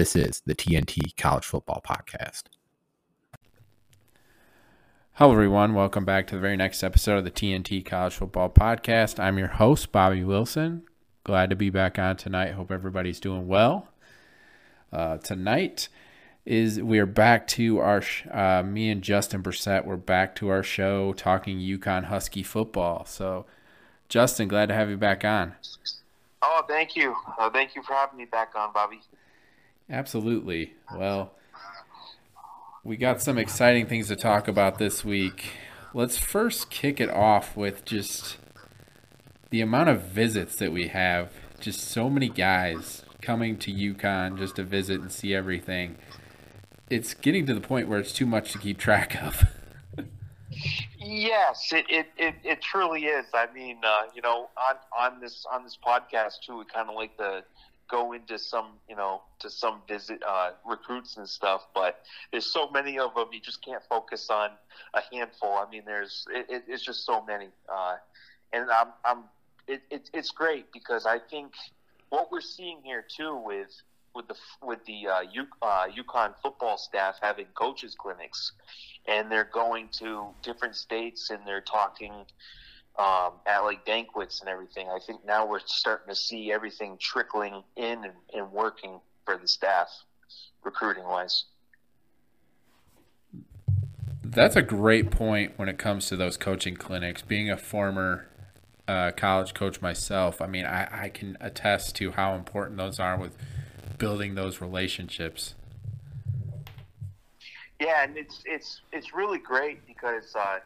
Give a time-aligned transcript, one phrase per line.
[0.00, 2.44] This is the TNT College Football Podcast.
[5.12, 5.74] Hello, everyone.
[5.74, 9.20] Welcome back to the very next episode of the TNT College Football Podcast.
[9.20, 10.84] I'm your host, Bobby Wilson.
[11.22, 12.52] Glad to be back on tonight.
[12.52, 13.88] Hope everybody's doing well.
[14.90, 15.90] Uh, tonight
[16.46, 19.84] is we are back to our uh, me and Justin Bressette.
[19.84, 23.04] We're back to our show talking UConn Husky football.
[23.04, 23.44] So,
[24.08, 25.56] Justin, glad to have you back on.
[26.40, 27.14] Oh, thank you.
[27.38, 29.00] Uh, thank you for having me back on, Bobby.
[29.90, 30.74] Absolutely.
[30.94, 31.32] Well,
[32.84, 35.50] we got some exciting things to talk about this week.
[35.92, 38.36] Let's first kick it off with just
[39.50, 41.32] the amount of visits that we have.
[41.58, 45.96] Just so many guys coming to UConn just to visit and see everything.
[46.88, 49.44] It's getting to the point where it's too much to keep track of.
[50.98, 53.26] yes, it, it, it, it, truly is.
[53.34, 56.94] I mean, uh, you know, on, on this on this podcast too, we kind of
[56.94, 57.42] like to
[57.90, 61.66] go into some, you know, to some visit uh, recruits and stuff.
[61.74, 64.50] But there's so many of them, you just can't focus on
[64.94, 65.52] a handful.
[65.52, 67.96] I mean, there's it, it, it's just so many, uh,
[68.52, 69.24] and I'm, I'm
[69.66, 71.52] it, it, it's great because I think
[72.08, 73.70] what we're seeing here too with
[74.14, 78.52] with the with the uh, U, uh, UConn football staff having coaches clinics,
[79.06, 82.12] and they're going to different states and they're talking
[82.98, 84.88] um, at like banquets and everything.
[84.88, 89.48] I think now we're starting to see everything trickling in and, and working for the
[89.48, 89.88] staff,
[90.64, 91.44] recruiting wise.
[94.22, 97.22] That's a great point when it comes to those coaching clinics.
[97.22, 98.28] Being a former
[98.86, 103.16] uh, college coach myself, I mean, I, I can attest to how important those are
[103.16, 103.36] with
[103.98, 105.54] building those relationships.
[107.80, 110.58] Yeah, and it's it's it's really great because uh,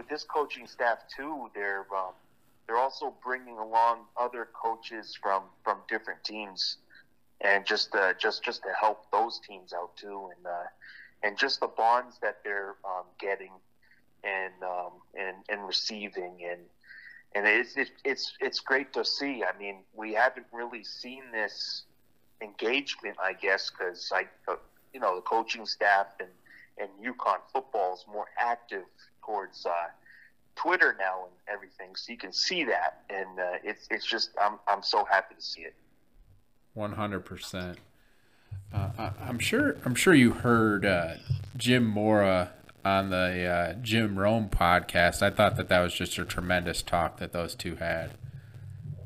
[0.00, 2.14] with this coaching staff too, they're um,
[2.66, 6.78] they're also bringing along other coaches from from different teams,
[7.42, 10.64] and just uh, just just to help those teams out too, and uh,
[11.22, 13.52] and just the bonds that they're um, getting
[14.24, 16.60] and um, and and receiving and
[17.34, 19.44] and it's it's it's great to see.
[19.44, 21.82] I mean, we haven't really seen this
[22.40, 24.24] engagement, I guess, because I,
[24.94, 26.30] you know, the coaching staff and
[26.78, 28.84] and UConn football is more active
[29.24, 29.70] towards uh,
[30.56, 34.58] Twitter now and everything, so you can see that, and uh, it's it's just I'm
[34.68, 35.74] I'm so happy to see it.
[36.74, 37.78] One hundred percent.
[38.72, 41.14] Uh, I'm sure I'm sure you heard uh,
[41.56, 42.52] Jim Mora
[42.84, 45.22] on the uh, Jim Rome podcast.
[45.22, 48.12] I thought that that was just a tremendous talk that those two had.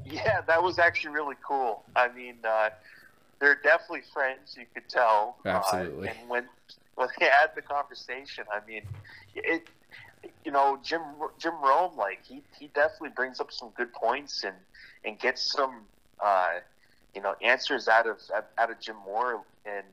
[0.05, 1.83] Yeah, that was actually really cool.
[1.97, 2.71] I mean, uh,
[3.41, 4.57] they're definitely friends.
[4.59, 5.39] You could tell.
[5.45, 6.09] Absolutely.
[6.09, 6.49] and when
[6.97, 8.83] when they had the conversation, I mean,
[9.35, 9.69] it
[10.45, 11.03] you know, Jim
[11.39, 14.57] Jim Rome, like he, he definitely brings up some good points and
[15.05, 15.83] and gets some
[16.21, 16.55] uh,
[17.15, 18.19] you know answers out of
[18.59, 19.85] out of Jim Mora and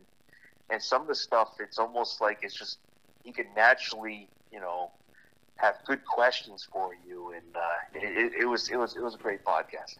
[0.69, 1.55] and some of the stuff.
[1.59, 2.79] It's almost like it's just
[3.23, 4.91] he can naturally you know
[5.57, 7.59] have good questions for you, and uh,
[7.93, 9.97] it, it was it was it was a great podcast.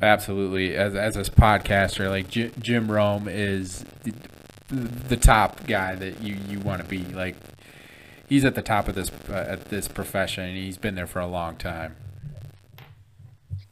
[0.00, 4.12] Absolutely, as as a podcaster, like Jim Rome is the,
[4.68, 7.34] the top guy that you you want to be like
[8.28, 11.20] he's at the top of this uh, at this profession, and he's been there for
[11.20, 11.96] a long time.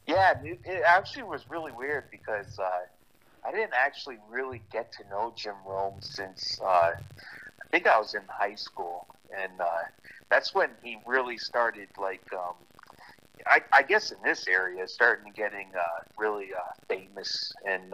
[0.05, 2.85] Yeah, it, actually was really weird because uh,
[3.45, 6.65] I didn't actually really get to know Jim Rome since uh,
[6.95, 9.07] I think I was in high school,
[9.37, 9.83] and uh,
[10.29, 12.23] that's when he really started like.
[12.33, 12.55] Um,
[13.45, 17.93] I, I guess in this area, starting getting uh, really uh, famous, and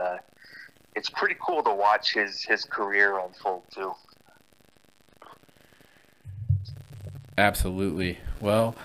[0.96, 3.94] it's pretty cool to watch his his career unfold too.
[7.38, 8.20] Absolutely.
[8.40, 8.76] Well,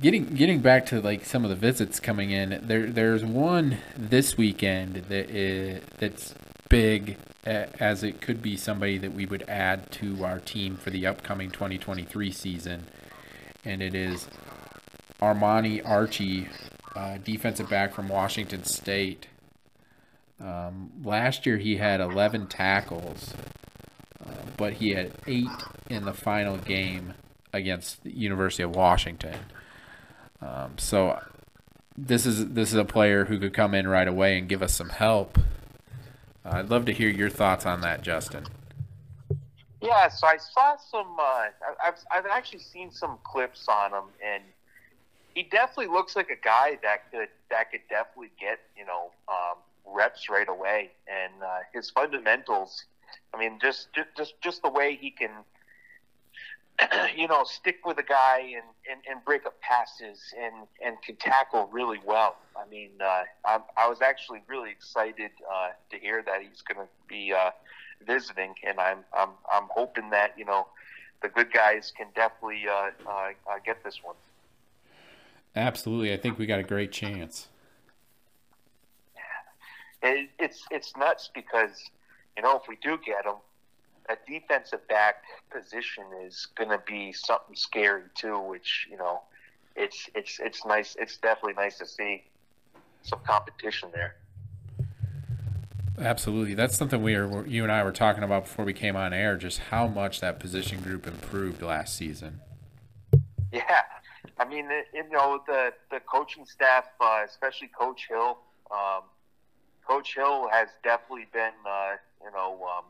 [0.00, 2.60] getting getting back to like some of the visits coming in.
[2.62, 6.34] There there's one this weekend that is, that's
[6.68, 11.06] big as it could be somebody that we would add to our team for the
[11.06, 12.84] upcoming 2023 season,
[13.64, 14.26] and it is
[15.20, 16.48] Armani Archie,
[16.96, 19.28] uh, defensive back from Washington State.
[20.40, 23.32] Um, last year he had 11 tackles,
[24.56, 25.46] but he had eight
[25.88, 27.14] in the final game
[27.52, 29.38] against the University of Washington.
[30.40, 31.20] Um, so
[31.96, 34.74] this is this is a player who could come in right away and give us
[34.74, 35.38] some help.
[36.44, 38.46] I'd love to hear your thoughts on that, Justin.
[39.80, 41.16] Yeah, so I saw some.
[41.18, 41.46] Uh,
[41.84, 44.42] I've I've actually seen some clips on him, and
[45.34, 49.58] he definitely looks like a guy that could that could definitely get you know um,
[49.86, 52.84] reps right away, and uh, his fundamentals.
[53.34, 55.30] I mean, just just just the way he can
[57.16, 61.16] you know, stick with a guy and, and, and break up passes and, and can
[61.16, 62.36] tackle really well.
[62.56, 66.86] I mean, uh, I, I was actually really excited uh, to hear that he's going
[66.86, 67.50] to be uh,
[68.06, 70.66] visiting, and I'm, I'm I'm hoping that you know
[71.22, 74.16] the good guys can definitely uh, uh, uh, get this one.
[75.54, 77.48] Absolutely, I think we got a great chance.
[80.02, 81.90] It, it's it's nuts because
[82.36, 83.36] you know if we do get him,
[84.08, 88.38] a defensive back position is going to be something scary too.
[88.40, 89.22] Which you know,
[89.74, 90.96] it's it's it's nice.
[90.98, 92.24] It's definitely nice to see
[93.02, 94.16] some competition there.
[95.98, 99.12] Absolutely, that's something we are you and I were talking about before we came on
[99.12, 99.36] air.
[99.36, 102.40] Just how much that position group improved last season.
[103.52, 103.82] Yeah,
[104.38, 108.38] I mean, you know, the the coaching staff, uh, especially Coach Hill.
[108.70, 109.04] Um,
[109.86, 111.94] Coach Hill has definitely been, uh,
[112.26, 112.84] you know, um,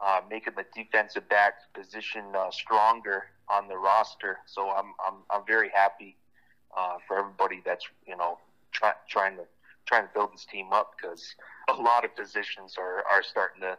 [0.00, 4.38] uh, making the defensive back position uh, stronger on the roster.
[4.46, 6.16] So I'm I'm, I'm very happy
[6.76, 8.38] uh, for everybody that's you know
[8.70, 9.44] try, trying to
[9.86, 11.34] trying to build this team up because
[11.68, 13.76] a lot of positions are, are starting to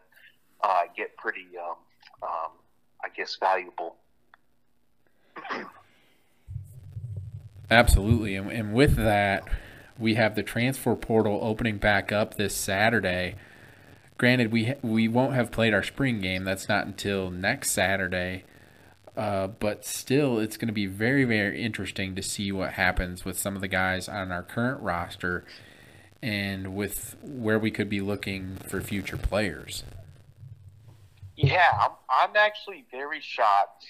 [0.61, 1.77] uh, get pretty um,
[2.21, 2.51] um,
[3.03, 3.95] I guess valuable.
[7.71, 9.47] Absolutely, and, and with that,
[9.97, 13.35] we have the transfer portal opening back up this Saturday
[14.23, 16.45] granted, we we won't have played our spring game.
[16.45, 18.45] That's not until next Saturday.
[19.17, 23.37] Uh, but still, it's going to be very, very interesting to see what happens with
[23.37, 25.43] some of the guys on our current roster
[26.21, 29.83] and with where we could be looking for future players.
[31.35, 33.85] Yeah, I'm, I'm actually very shocked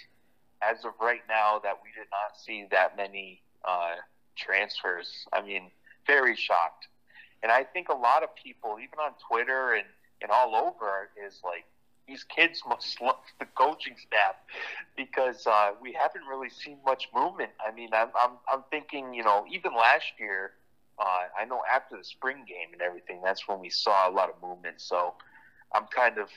[0.63, 3.97] as of right now that we did not see that many uh,
[4.35, 5.27] transfers.
[5.31, 5.69] I mean,
[6.07, 6.87] very shocked.
[7.43, 9.85] And I think a lot of people, even on Twitter and
[10.21, 11.65] and all over is like
[12.07, 14.35] these kids must love the coaching staff
[14.95, 17.51] because uh, we haven't really seen much movement.
[17.65, 20.51] I mean, I'm I'm, I'm thinking, you know, even last year,
[20.99, 24.29] uh, I know after the spring game and everything, that's when we saw a lot
[24.29, 24.81] of movement.
[24.81, 25.13] So
[25.73, 26.29] I'm kind of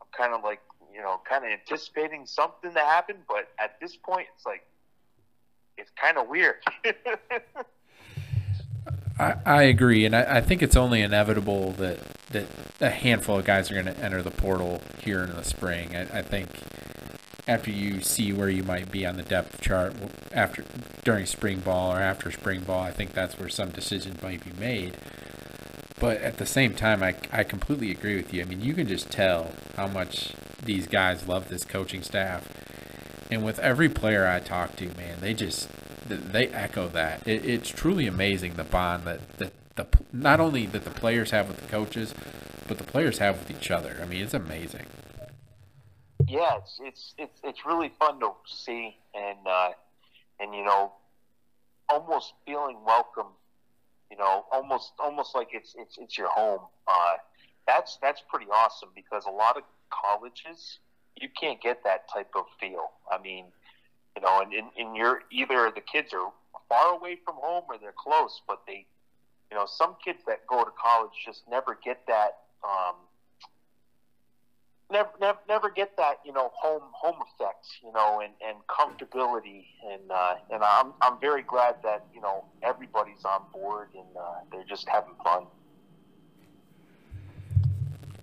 [0.00, 0.60] I'm kind of like
[0.92, 4.66] you know, kind of anticipating something to happen, but at this point, it's like
[5.76, 6.56] it's kind of weird.
[9.18, 11.98] I, I agree, and I, I think it's only inevitable that,
[12.30, 12.46] that
[12.80, 15.94] a handful of guys are going to enter the portal here in the spring.
[15.94, 16.48] I, I think
[17.46, 19.94] after you see where you might be on the depth chart
[20.32, 20.64] after
[21.04, 24.52] during spring ball or after spring ball, I think that's where some decisions might be
[24.58, 24.96] made.
[25.98, 28.42] But at the same time, I, I completely agree with you.
[28.42, 30.32] I mean, you can just tell how much
[30.64, 32.48] these guys love this coaching staff.
[33.30, 35.68] And with every player I talk to, man, they just
[36.06, 37.26] they echo that.
[37.26, 41.48] It, it's truly amazing the bond that, that the not only that the players have
[41.48, 42.14] with the coaches,
[42.68, 43.98] but the players have with each other.
[44.02, 44.86] I mean, it's amazing.
[46.26, 49.70] Yeah, it's it's it's, it's really fun to see, and uh,
[50.38, 50.92] and you know,
[51.88, 53.32] almost feeling welcome.
[54.10, 56.60] You know, almost almost like it's it's it's your home.
[56.86, 57.14] Uh,
[57.66, 60.78] that's that's pretty awesome because a lot of colleges
[61.20, 62.90] you can't get that type of feel.
[63.10, 63.46] I mean,
[64.16, 66.32] you know, and in, in your either the kids are
[66.68, 68.86] far away from home or they're close, but they,
[69.50, 72.94] you know, some kids that go to college just never get that, um,
[74.90, 79.66] never, never, never get that, you know, home home effect, you know, and, and comfortability,
[79.90, 84.40] and uh, and I'm I'm very glad that you know everybody's on board and uh,
[84.52, 85.46] they're just having fun.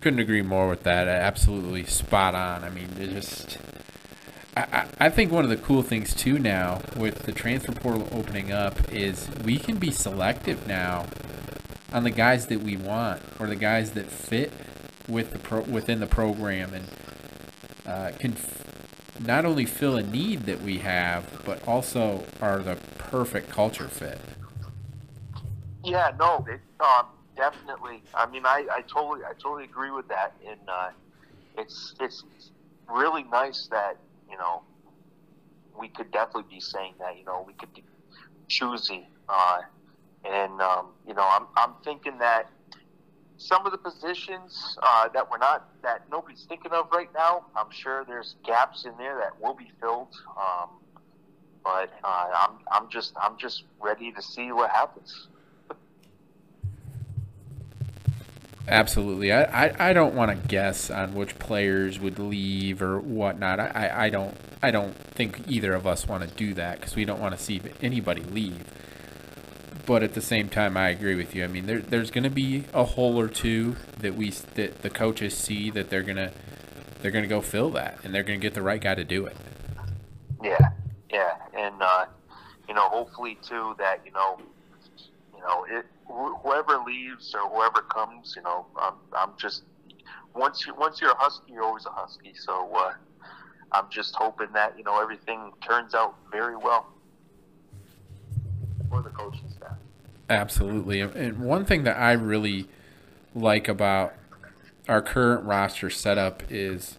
[0.00, 1.08] Couldn't agree more with that.
[1.08, 2.62] Absolutely spot on.
[2.62, 3.58] I mean, it just
[4.58, 8.50] I, I think one of the cool things too now with the transfer portal opening
[8.50, 11.06] up is we can be selective now
[11.92, 14.52] on the guys that we want or the guys that fit
[15.08, 16.84] with the pro, within the program and
[17.86, 18.64] uh, can f-
[19.20, 24.18] not only fill a need that we have but also are the perfect culture fit.
[25.84, 28.02] Yeah, no, it, um, definitely.
[28.12, 30.90] I mean, I, I totally I totally agree with that, and uh,
[31.56, 32.24] it's it's
[32.88, 33.96] really nice that
[34.30, 34.62] you know,
[35.78, 37.16] we could definitely be saying that.
[37.18, 37.84] You know, we could be
[38.48, 39.60] choosy, uh,
[40.24, 42.50] and um, you know, I'm I'm thinking that
[43.36, 47.44] some of the positions uh, that we're not that nobody's thinking of right now.
[47.56, 50.14] I'm sure there's gaps in there that will be filled.
[50.36, 50.70] Um,
[51.64, 55.28] but uh, I'm I'm just I'm just ready to see what happens.
[58.68, 59.32] Absolutely.
[59.32, 63.58] I, I, I don't want to guess on which players would leave or whatnot.
[63.60, 67.06] I, I, don't I don't think either of us want to do that because we
[67.06, 68.66] don't want to see anybody leave.
[69.86, 71.44] But at the same time, I agree with you.
[71.44, 74.90] I mean, there, there's going to be a hole or two that we that the
[74.90, 76.30] coaches see that they're gonna
[77.00, 79.36] they're gonna go fill that, and they're gonna get the right guy to do it.
[80.42, 80.58] Yeah,
[81.10, 82.04] yeah, and uh,
[82.68, 84.38] you know, hopefully too that you know,
[85.38, 85.86] you know, it
[86.42, 89.62] whoever leaves or whoever comes, you know, I'm, I'm just
[90.34, 92.32] once you once you're a husky, you're always a husky.
[92.34, 92.92] So uh,
[93.72, 96.86] I'm just hoping that you know everything turns out very well
[98.90, 99.76] for the coaching staff.
[100.28, 102.68] Absolutely, and one thing that I really
[103.34, 104.14] like about
[104.88, 106.98] our current roster setup is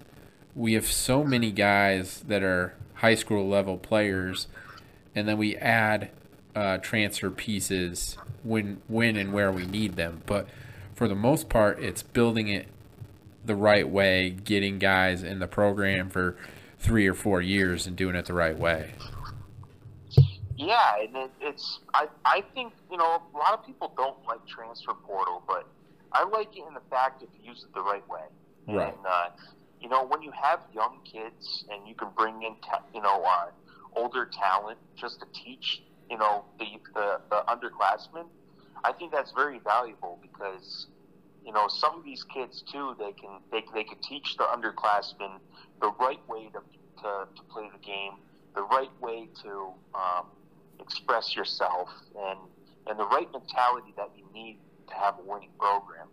[0.55, 4.47] we have so many guys that are high school level players,
[5.15, 6.09] and then we add
[6.55, 10.21] uh, transfer pieces when when and where we need them.
[10.25, 10.47] But
[10.95, 12.67] for the most part, it's building it
[13.45, 16.35] the right way, getting guys in the program for
[16.77, 18.91] three or four years and doing it the right way.
[20.57, 24.45] Yeah, and it, it's I I think you know a lot of people don't like
[24.45, 25.65] transfer portal, but
[26.11, 28.23] I like it in the fact if you use it the right way.
[28.67, 28.93] Right.
[28.93, 29.29] And uh,
[29.79, 33.23] you know when you have young kids and you can bring in ta- you know
[33.23, 33.51] uh,
[33.95, 38.25] older talent just to teach you know the, the the underclassmen,
[38.83, 40.87] I think that's very valuable because
[41.45, 45.39] you know some of these kids too they can they they can teach the underclassmen
[45.81, 46.61] the right way to
[47.01, 48.13] to, to play the game,
[48.55, 50.25] the right way to um,
[50.79, 52.39] express yourself, and
[52.87, 56.07] and the right mentality that you need to have a winning program.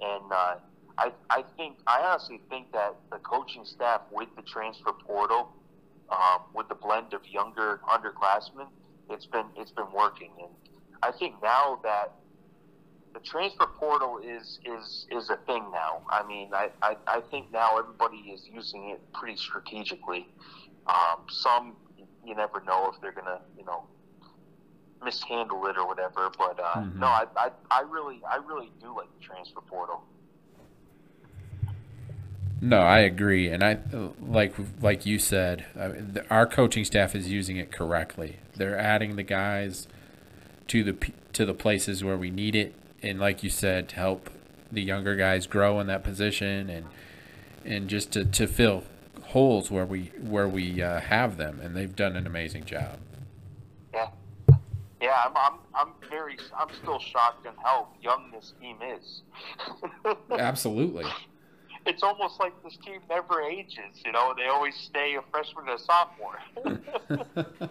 [0.00, 0.56] And uh,
[0.98, 5.52] I I think I honestly think that the coaching staff with the transfer portal,
[6.10, 8.68] um, with the blend of younger underclassmen,
[9.10, 10.50] it's been it's been working, and
[11.02, 12.14] I think now that
[13.14, 16.02] the transfer portal is is is a thing now.
[16.10, 20.26] I mean, I, I, I think now everybody is using it pretty strategically.
[20.86, 21.76] Um, some
[22.24, 23.84] you never know if they're gonna you know
[25.04, 26.30] mishandle it or whatever.
[26.38, 27.00] But uh, Mhm.
[27.00, 30.02] no, I, I I really I really do like the transfer portal.
[32.60, 33.78] No, I agree, and I
[34.20, 38.36] like like you said, I mean, the- our coaching staff is using it correctly.
[38.56, 39.86] They're adding the guys
[40.68, 40.96] to the
[41.34, 44.30] to the places where we need it, and like you said, to help
[44.72, 46.86] the younger guys grow in that position, and
[47.64, 48.82] and just to, to fill
[49.26, 52.98] holes where we where we uh, have them, and they've done an amazing job.
[53.94, 54.08] Yeah,
[55.00, 55.22] yeah.
[55.26, 59.22] I'm I'm I'm very I'm still shocked at how young this team is.
[60.38, 61.04] Absolutely.
[61.86, 64.02] It's almost like this team never ages.
[64.04, 67.68] You know, they always stay a freshman and a sophomore.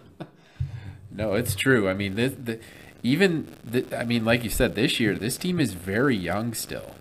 [1.10, 1.88] no, it's true.
[1.88, 2.60] I mean, this, the,
[3.02, 6.94] even the, I mean, like you said, this year this team is very young still.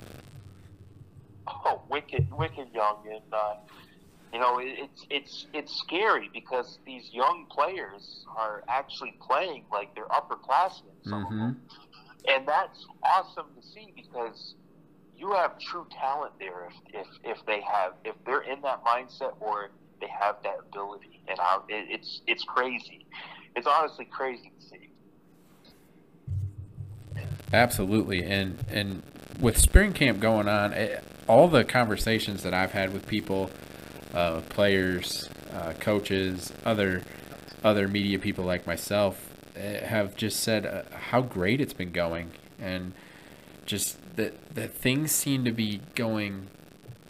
[1.48, 3.56] oh, wicked, wicked young, and uh,
[4.34, 9.94] you know, it, it's it's it's scary because these young players are actually playing like
[9.96, 11.62] they're upperclassmen, some of them.
[12.28, 14.56] and that's awesome to see because
[15.18, 19.34] you have true talent there if, if, if they have if they're in that mindset
[19.40, 21.22] or they have that ability.
[21.28, 23.06] And I, it, it's it's crazy.
[23.56, 24.90] It's honestly crazy to see.
[27.52, 29.02] Absolutely, and and
[29.40, 33.50] with spring camp going on, eh, all the conversations that I've had with people,
[34.14, 37.02] uh, players, uh, coaches, other
[37.64, 42.32] other media people like myself, eh, have just said uh, how great it's been going,
[42.60, 42.94] and
[43.66, 46.48] just that that things seem to be going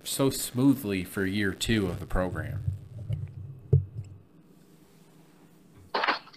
[0.03, 2.63] so smoothly for year two of the program.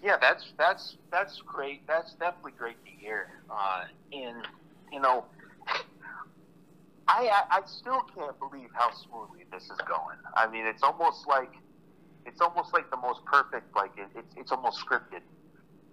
[0.03, 1.87] yeah that's that's that's great.
[1.87, 3.29] That's definitely great to hear.
[3.51, 4.47] Uh, and
[4.93, 5.25] you know
[7.09, 10.17] I, I still can't believe how smoothly this is going.
[10.35, 11.53] I mean it's almost like
[12.27, 15.23] it's almost like the most perfect like it, it's it's almost scripted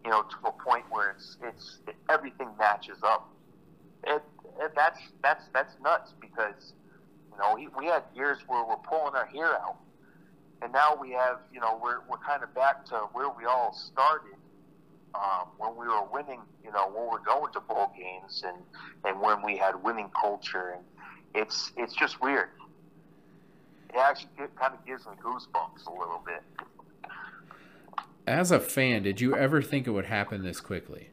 [0.03, 1.79] you know to a point where it's it's
[2.10, 3.29] everything matches up.
[4.03, 4.24] It, it
[4.75, 6.73] that's that's that's nuts because
[7.31, 9.77] you know we, had years where we're pulling our hair out
[10.61, 13.73] and now we have you know we're we're kind of back to where we all
[13.73, 14.35] started
[15.15, 18.57] um, when we were winning you know when we're going to bowl games and
[19.05, 20.83] and when we had winning culture and
[21.35, 22.49] it's it's just weird
[23.93, 26.43] it actually get, kind of gives me goosebumps a little bit
[28.25, 31.09] As a fan, did you ever think it would happen this quickly?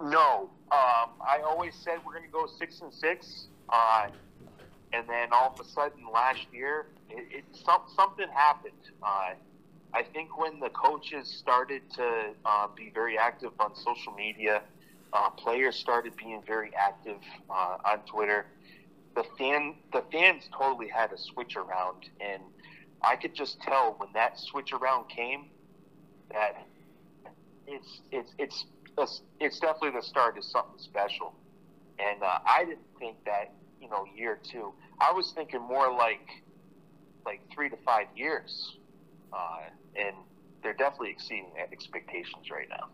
[0.00, 4.06] No, um, I always said we're going to go six and six, uh,
[4.92, 8.72] and then all of a sudden last year, it, it some, something happened.
[9.02, 9.34] Uh,
[9.94, 14.62] I think when the coaches started to uh, be very active on social media,
[15.12, 18.46] Uh, players started being very active uh, on Twitter.
[19.16, 22.42] The fan, the fans totally had a switch around, and
[23.02, 25.50] I could just tell when that switch around came
[26.32, 26.54] that
[27.66, 28.66] it's it's it's
[29.40, 31.34] it's definitely the start of something special.
[31.98, 34.72] And uh, I didn't think that you know year two.
[35.00, 36.26] I was thinking more like
[37.24, 38.76] like three to five years,
[39.32, 39.60] uh,
[39.96, 40.16] and
[40.62, 42.88] they're definitely exceeding expectations right now.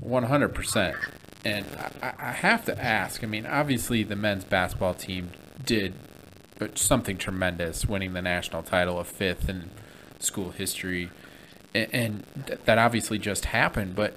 [0.00, 0.96] One hundred percent.
[1.44, 1.64] And
[2.02, 3.22] I, I have to ask.
[3.22, 5.30] I mean, obviously, the men's basketball team
[5.64, 5.94] did
[6.74, 9.70] something tremendous, winning the national title, of fifth in
[10.18, 11.10] school history,
[11.76, 12.24] and,
[12.64, 13.94] that obviously just happened.
[13.94, 14.14] But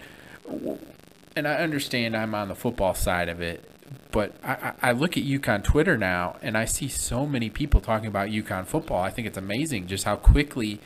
[1.36, 3.70] and I understand I'm on the football side of it,
[4.12, 8.08] but I, I look at UConn Twitter now and I see so many people talking
[8.08, 9.02] about UConn football.
[9.02, 10.80] I think it's amazing just how quickly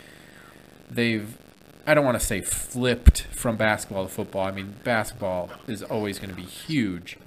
[0.90, 1.38] they've
[1.86, 4.46] I don't want to say flipped from basketball to football.
[4.46, 7.18] I mean, basketball is always going to be huge,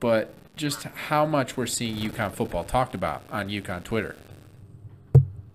[0.00, 4.16] but just how much we're seeing UConn football talked about on UConn Twitter.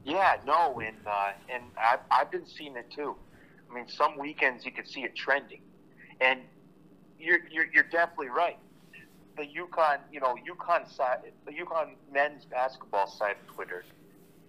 [0.08, 3.16] Yeah, no, and uh, and I've, I've been seeing it too.
[3.70, 5.62] I mean, some weekends you could see it trending,
[6.22, 6.40] and
[7.20, 8.58] you're you're, you're definitely right.
[9.36, 13.84] The UConn, you know, UConn side, the UConn men's basketball side of Twitter,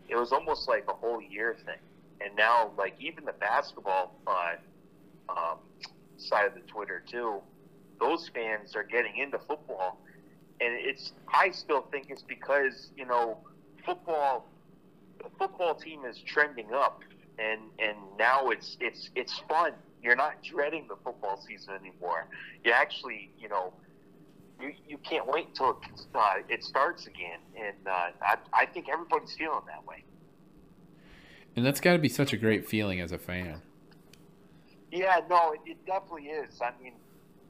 [0.09, 1.77] it was almost like a whole year thing
[2.21, 4.55] and now like even the basketball uh,
[5.29, 5.59] um,
[6.17, 7.41] side of the Twitter too,
[8.01, 10.01] those fans are getting into football,
[10.61, 13.39] and it's I still think it's because you know
[13.85, 14.47] football,
[15.19, 17.03] the football team is trending up,
[17.39, 19.73] and and now it's it's it's fun.
[20.03, 22.29] You're not dreading the football season anymore.
[22.65, 23.73] You actually, you know,
[24.61, 28.89] you, you can't wait until it, uh, it starts again, and uh, I I think
[28.89, 30.05] everybody's feeling that way.
[31.57, 33.63] And that's got to be such a great feeling as a fan.
[34.93, 36.61] Yeah, no, it, it definitely is.
[36.63, 36.93] I mean,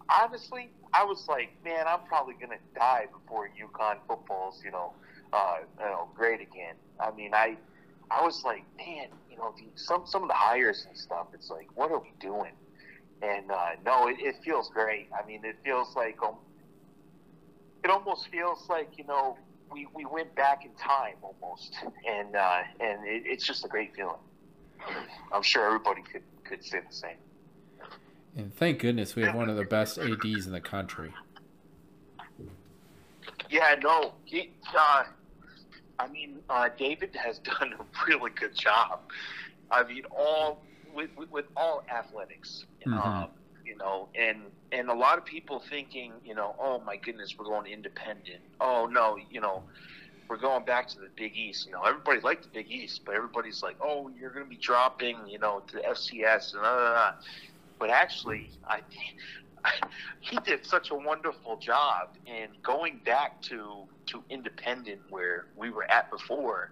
[0.09, 4.95] honestly, I was like, man, I'm probably gonna die before UConn football's, you know,
[5.32, 6.75] uh, you know, great again.
[7.00, 7.56] I mean, I,
[8.10, 11.28] I was like, man, you know, the, some some of the hires and stuff.
[11.34, 12.52] It's like, what are we doing?
[13.23, 15.08] And uh, no, it, it feels great.
[15.12, 16.36] I mean, it feels like um,
[17.84, 19.36] it almost feels like you know
[19.73, 21.75] we, we went back in time almost,
[22.06, 24.14] and uh, and it, it's just a great feeling.
[25.32, 27.17] I'm sure everybody could could say the same.
[28.36, 31.12] And thank goodness we have one of the best ads in the country.
[33.50, 35.04] Yeah, no, he, uh,
[35.99, 39.00] I mean, uh, David has done a really good job.
[39.71, 40.63] I mean, all
[40.95, 42.65] with with, with all athletics.
[42.87, 42.99] Mm-hmm.
[42.99, 43.28] Um,
[43.65, 47.45] you know, and and a lot of people thinking, you know, oh my goodness, we're
[47.45, 48.41] going independent.
[48.61, 49.63] Oh no, you know,
[50.28, 51.67] we're going back to the Big East.
[51.67, 54.56] You know, everybody liked the Big East, but everybody's like, oh, you're going to be
[54.56, 57.15] dropping, you know, to the FCS and blah, blah, blah.
[57.78, 58.82] But actually, I, I
[60.21, 65.85] he did such a wonderful job in going back to to independent where we were
[65.91, 66.71] at before.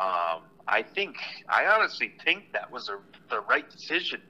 [0.00, 1.16] Um, I think
[1.48, 2.98] I honestly think that was a,
[3.30, 4.20] the right decision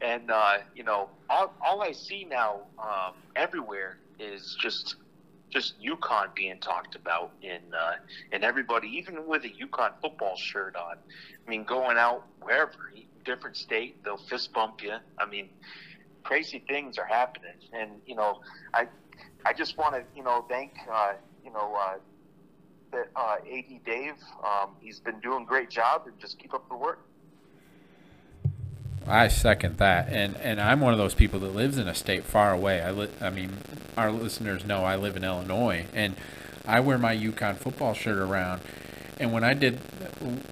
[0.00, 4.96] and uh, you know, all, all I see now um, everywhere is just
[5.50, 7.94] just UConn being talked about in uh,
[8.32, 10.96] and everybody, even with a UConn football shirt on.
[10.96, 12.72] I mean, going out wherever,
[13.24, 14.94] different state, they'll fist bump you.
[15.18, 15.48] I mean,
[16.22, 18.40] crazy things are happening, and you know,
[18.74, 18.86] I
[19.44, 21.12] I just want to you know thank uh,
[21.44, 21.74] you know.
[21.78, 21.98] Uh,
[22.92, 26.68] that uh, AD Dave, um, he's been doing a great job, and just keep up
[26.68, 27.00] the work.
[29.06, 32.24] I second that, and and I'm one of those people that lives in a state
[32.24, 32.80] far away.
[32.82, 33.56] I li- I mean,
[33.96, 36.16] our listeners know I live in Illinois, and
[36.66, 38.60] I wear my UConn football shirt around.
[39.20, 39.78] And when I did,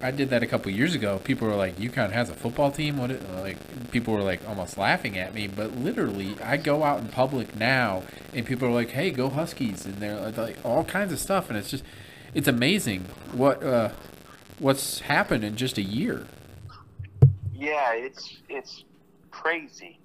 [0.03, 1.19] I did that a couple years ago.
[1.25, 3.11] People were like, "UConn has a football team." What?
[3.33, 5.49] Like people were like almost laughing at me.
[5.49, 8.03] But literally, I go out in public now,
[8.35, 11.59] and people are like, "Hey, go Huskies!" And they're like all kinds of stuff, and
[11.59, 11.83] it's just,
[12.35, 13.93] it's amazing what uh,
[14.59, 16.27] what's happened in just a year.
[17.55, 18.85] Yeah, it's it's
[19.31, 19.99] crazy,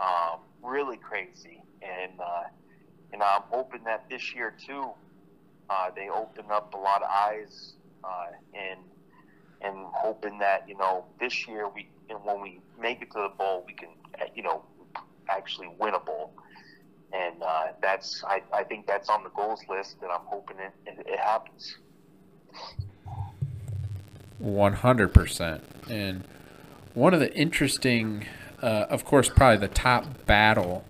[0.00, 2.42] um, really crazy, and uh,
[3.12, 4.90] and I'm hoping that this year too,
[5.70, 8.80] uh, they open up a lot of eyes, uh, and
[9.60, 13.32] and hoping that you know this year we and when we make it to the
[13.36, 14.64] bowl, we can uh, you know
[15.28, 16.32] actually win a bowl,
[17.12, 20.72] and uh, that's I, I think that's on the goals list, and I'm hoping it
[20.86, 21.76] it, it happens.
[24.38, 26.24] One hundred percent, and
[26.94, 28.26] one of the interesting,
[28.62, 30.84] uh, of course, probably the top battle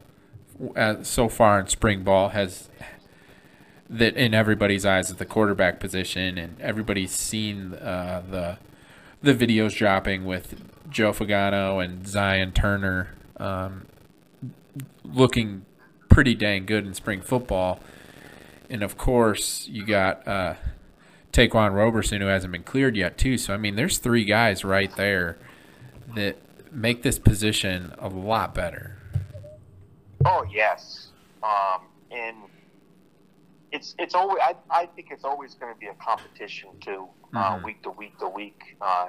[0.76, 2.68] uh, so far in spring ball has
[3.90, 8.58] that in everybody's eyes is the quarterback position, and everybody's seen uh, the
[9.20, 13.86] the videos dropping with Joe Fagnano and Zion Turner um,
[15.04, 15.64] looking
[16.08, 17.80] pretty dang good in spring football.
[18.70, 20.54] And of course, you got uh,
[21.32, 23.38] Ta'Quan Roberson, who hasn't been cleared yet, too.
[23.38, 25.38] So, I mean, there's three guys right there
[26.14, 26.36] that
[26.70, 28.96] make this position a lot better.
[30.24, 31.08] Oh, yes.
[31.42, 32.36] Um, and
[33.78, 37.58] it's it's always I, I think it's always going to be a competition too, uh,
[37.58, 37.64] Mhm.
[37.64, 38.60] week to week to week.
[38.80, 39.08] Uh,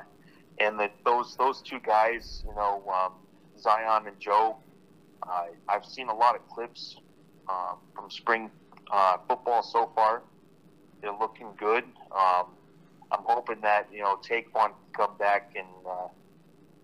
[0.60, 3.14] and that those those two guys, you know, um,
[3.60, 4.58] Zion and Joe,
[5.28, 6.96] uh, I've seen a lot of clips
[7.50, 8.52] um, from spring
[8.92, 10.24] uh, football so far.
[11.02, 11.84] They're looking good.
[12.12, 12.48] Um,
[13.12, 16.08] I'm hoping that you know Taquan can come back and uh,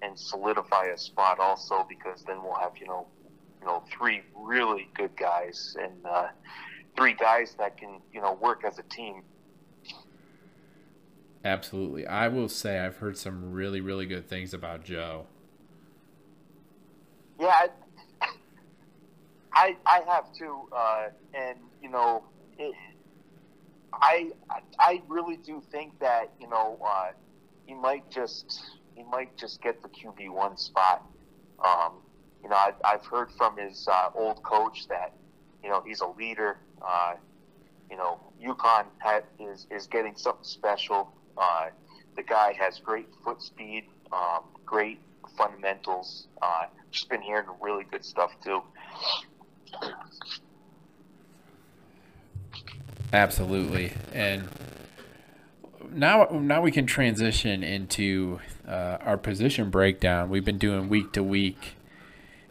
[0.02, 3.08] and solidify a spot also because then we'll have you know
[3.62, 6.28] you know three really good guys and uh,
[6.96, 9.24] three guys that can you know work as a team.
[11.46, 12.08] Absolutely.
[12.08, 15.28] I will say I've heard some really, really good things about Joe.
[17.40, 17.68] Yeah,
[18.22, 18.28] I
[19.54, 22.24] I, I have too, uh, and you know,
[22.58, 22.74] it,
[23.94, 24.32] I
[24.80, 27.12] I really do think that you know uh,
[27.68, 28.62] he might just
[28.96, 31.06] he might just get the QB one spot.
[31.64, 31.94] Um,
[32.42, 35.14] you know, I, I've heard from his uh, old coach that
[35.64, 36.58] you know he's a leader.
[36.86, 37.16] Uh,
[37.90, 41.14] you know, UConn ha is is getting something special.
[41.38, 41.68] Uh,
[42.16, 45.00] the guy has great foot speed, um, great
[45.38, 46.28] fundamentals.
[46.42, 48.62] Uh, just been hearing really good stuff too.
[53.12, 53.94] Absolutely.
[54.14, 54.50] And
[55.92, 60.30] now now we can transition into uh, our position breakdown.
[60.30, 61.75] We've been doing week to week.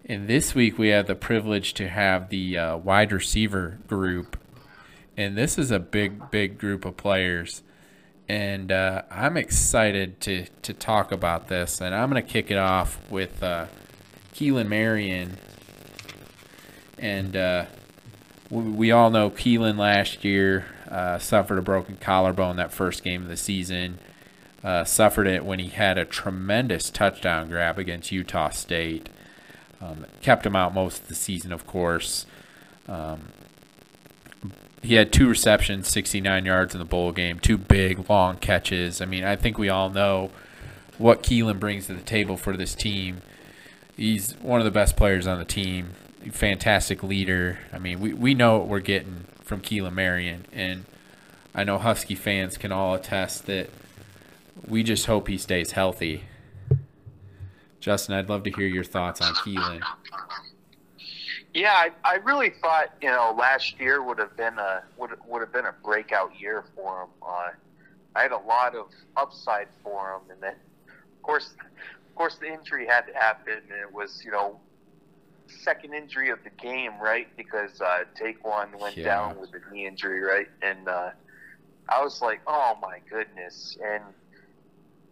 [0.06, 4.38] And this week we have the privilege to have the uh, wide receiver group.
[5.16, 7.62] And this is a big, big group of players.
[8.28, 11.80] And uh, I'm excited to, to talk about this.
[11.80, 13.66] And I'm going to kick it off with uh,
[14.34, 15.38] Keelan Marion.
[16.98, 17.64] And uh,
[18.50, 23.22] we, we all know Keelan last year uh, suffered a broken collarbone that first game
[23.22, 23.98] of the season.
[24.62, 29.08] Uh, suffered it when he had a tremendous touchdown grab against Utah State.
[29.80, 32.26] Um, kept him out most of the season, of course.
[32.88, 33.28] Um,
[34.82, 39.00] he had two receptions, 69 yards in the bowl game, two big, long catches.
[39.00, 40.30] I mean, I think we all know
[40.98, 43.22] what Keelan brings to the table for this team.
[43.96, 45.90] He's one of the best players on the team,
[46.30, 47.58] fantastic leader.
[47.72, 50.84] I mean, we, we know what we're getting from Keelan Marion, and
[51.54, 53.70] I know Husky fans can all attest that
[54.66, 56.24] we just hope he stays healthy.
[57.84, 59.82] Justin, I'd love to hear your thoughts on Keelan.
[61.52, 65.40] Yeah, I, I really thought you know last year would have been a would would
[65.40, 67.08] have been a breakout year for him.
[67.22, 67.50] Uh,
[68.16, 68.86] I had a lot of
[69.18, 73.80] upside for him, and then of course, of course, the injury had to happen, and
[73.82, 74.58] it was you know
[75.46, 77.28] second injury of the game, right?
[77.36, 78.04] Because uh,
[78.40, 79.04] One went Yeah.
[79.04, 80.48] down with a knee injury, right?
[80.62, 81.10] And uh,
[81.90, 83.76] I was like, oh my goodness.
[83.84, 84.02] And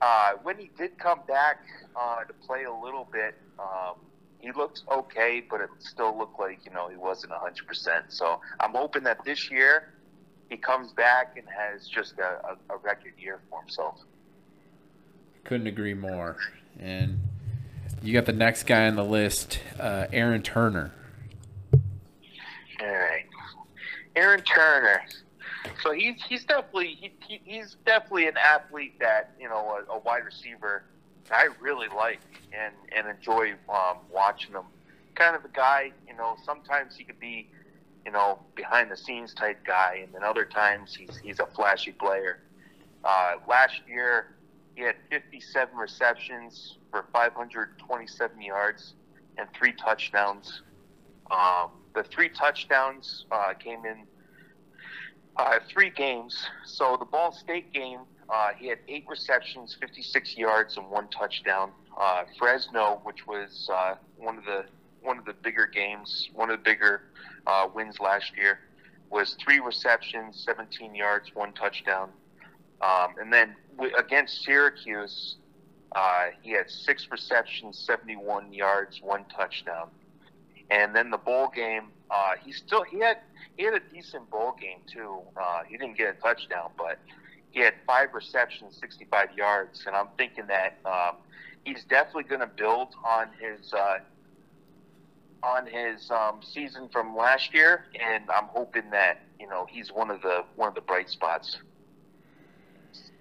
[0.03, 3.95] uh, when he did come back uh, to play a little bit, um,
[4.41, 8.07] he looked okay, but it still looked like you know he wasn't hundred percent.
[8.09, 9.95] So I'm hoping that this year
[10.51, 14.01] he comes back and has just a, a, a record year for himself.
[15.45, 16.37] Couldn't agree more.
[16.81, 17.21] And
[18.03, 20.91] you got the next guy on the list, uh, Aaron Turner.
[21.73, 23.27] All right,
[24.17, 25.03] Aaron Turner.
[25.83, 29.99] So he's he's definitely he, he, he's definitely an athlete that you know a, a
[29.99, 30.85] wide receiver
[31.31, 32.21] I really like
[32.53, 34.65] and and enjoy um, watching him.
[35.15, 36.37] Kind of a guy, you know.
[36.45, 37.49] Sometimes he could be,
[38.05, 41.93] you know, behind the scenes type guy, and then other times he's he's a flashy
[41.93, 42.41] player.
[43.05, 44.35] Uh, last year,
[44.75, 48.95] he had 57 receptions for 527 yards
[49.39, 50.63] and three touchdowns.
[51.31, 54.07] Um, the three touchdowns uh, came in
[55.37, 56.37] uh, three games.
[56.65, 61.73] So the Ball State game, uh, he had eight receptions, 56 yards, and one touchdown.
[61.99, 64.65] Uh, Fresno, which was uh, one of the
[65.03, 67.03] one of the bigger games, one of the bigger
[67.47, 68.61] uh, wins last year,
[69.11, 72.11] was three receptions, 17 yards, one touchdown.
[72.81, 75.37] Um, and then w- against Syracuse,
[75.95, 79.89] uh, he had six receptions, 71 yards, one touchdown.
[80.71, 83.19] And then the bowl game, uh, he still he had
[83.57, 85.21] he had a decent bowl game too.
[85.37, 86.99] Uh, he didn't get a touchdown, but
[87.51, 89.85] he had five receptions, 65 yards.
[89.87, 91.17] And I'm thinking that um,
[91.65, 93.99] he's definitely going to build on his uh,
[95.43, 100.11] on his um, season from last year, and I'm hoping that you know he's one
[100.11, 101.59] of the one of the bright spots.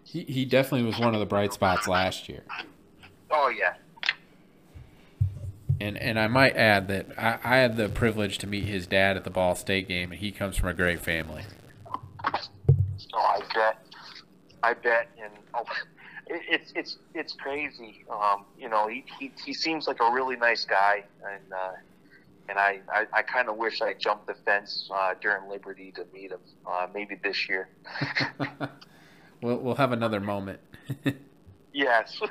[0.03, 2.43] He, he definitely was one of the bright spots last year.
[3.29, 3.75] Oh yeah,
[5.81, 9.17] And and I might add that I, I had the privilege to meet his dad
[9.17, 11.41] at the Ball State game, and he comes from a great family.
[12.23, 13.83] Oh, I bet.
[14.61, 15.09] I bet.
[15.21, 15.63] And oh,
[16.27, 18.05] it, it's it's it's crazy.
[18.11, 21.71] Um, you know, he, he he seems like a really nice guy, and uh,
[22.47, 26.05] and I I, I kind of wish I jumped the fence uh, during Liberty to
[26.13, 26.41] meet him.
[26.63, 27.69] Uh, maybe this year.
[29.41, 30.59] we'll we'll have another moment.
[31.73, 32.21] yes.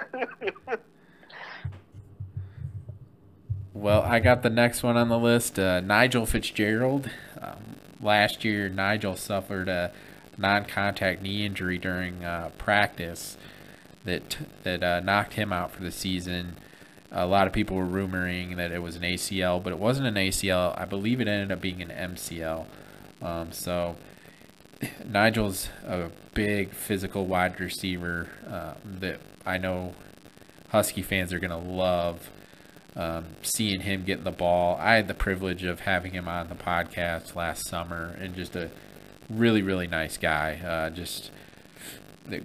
[3.81, 5.59] Well, I got the next one on the list.
[5.59, 7.11] Uh, Nigel Fitzgerald.
[7.41, 9.91] Um, last year, Nigel suffered a
[10.37, 13.37] non-contact knee injury during uh, practice
[14.05, 16.57] that that uh, knocked him out for the season.
[17.11, 20.15] A lot of people were rumoring that it was an ACL, but it wasn't an
[20.15, 20.79] ACL.
[20.79, 22.67] I believe it ended up being an MCL.
[23.23, 23.97] Um, so
[25.07, 29.95] Nigel's a big physical wide receiver uh, that I know
[30.69, 32.31] Husky fans are going to love
[32.97, 34.77] um, seeing him getting the ball.
[34.81, 38.71] I had the privilege of having him on the podcast last summer and just a
[39.29, 40.61] really, really nice guy.
[40.65, 41.31] Uh, just
[42.27, 42.43] the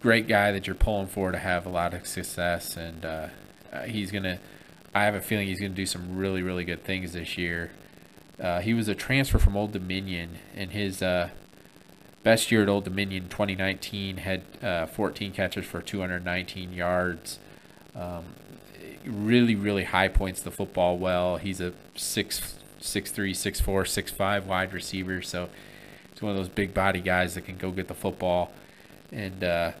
[0.00, 2.76] great guy that you're pulling for to have a lot of success.
[2.76, 3.28] And uh,
[3.72, 4.38] uh he's to,
[4.94, 7.70] I have a feeling he's to do some really, really good things this year.
[8.40, 11.30] Uh, he was a transfer from Old Dominion, and his uh,
[12.24, 17.38] best year at Old Dominion 2019 had uh, 14 catches for 219 yards.
[17.94, 18.24] Um,
[19.06, 21.36] really, really high points the football well.
[21.36, 25.48] He's a six, six three, six four, six five wide receiver, so
[26.12, 28.52] he's one of those big body guys that can go get the football.
[29.12, 29.72] And uh,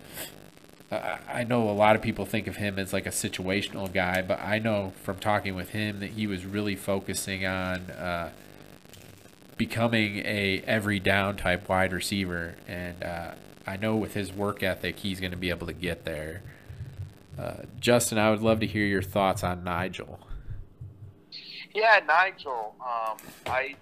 [0.90, 4.40] I know a lot of people think of him as like a situational guy, but
[4.40, 8.30] I know from talking with him that he was really focusing on uh,
[9.56, 13.32] becoming a every down type wide receiver, and uh,
[13.66, 16.42] I know with his work ethic, he's going to be able to get there.
[17.38, 20.20] Uh, Justin, I would love to hear your thoughts on Nigel.
[21.74, 22.76] Yeah, Nigel.
[22.80, 23.16] Um,
[23.46, 23.74] I,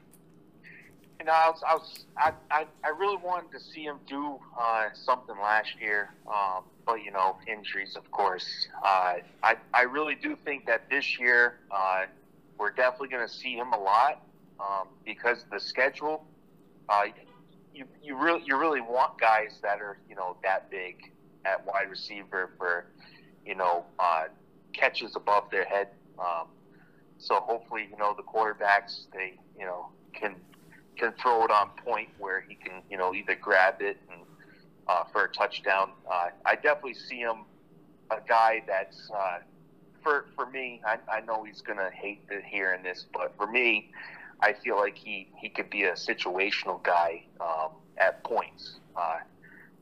[1.19, 4.39] you know, I was, I, was I, I, I, really wanted to see him do
[4.59, 8.69] uh, something last year, um, but you know, injuries, of course.
[8.83, 12.07] Uh, I, I really do think that this year uh,
[12.59, 14.23] we're definitely going to see him a lot
[14.59, 16.25] um, because the schedule.
[16.89, 17.05] Uh,
[17.75, 21.13] you, you really you really want guys that are you know that big
[21.45, 22.87] at wide receiver for
[23.45, 24.25] you know, uh,
[24.73, 25.89] catches above their head.
[26.19, 26.49] Um,
[27.19, 30.37] so hopefully, you know, the quarterbacks they, you know, can
[30.97, 34.21] can throw it on point where he can, you know, either grab it and
[34.89, 35.91] uh, for a touchdown.
[36.11, 37.45] Uh, I definitely see him
[38.11, 39.39] a guy that's uh,
[40.03, 40.83] for for me.
[40.85, 43.91] I, I know he's gonna hate the, hearing this, but for me,
[44.41, 48.81] I feel like he he could be a situational guy um, at points.
[48.97, 49.19] Uh,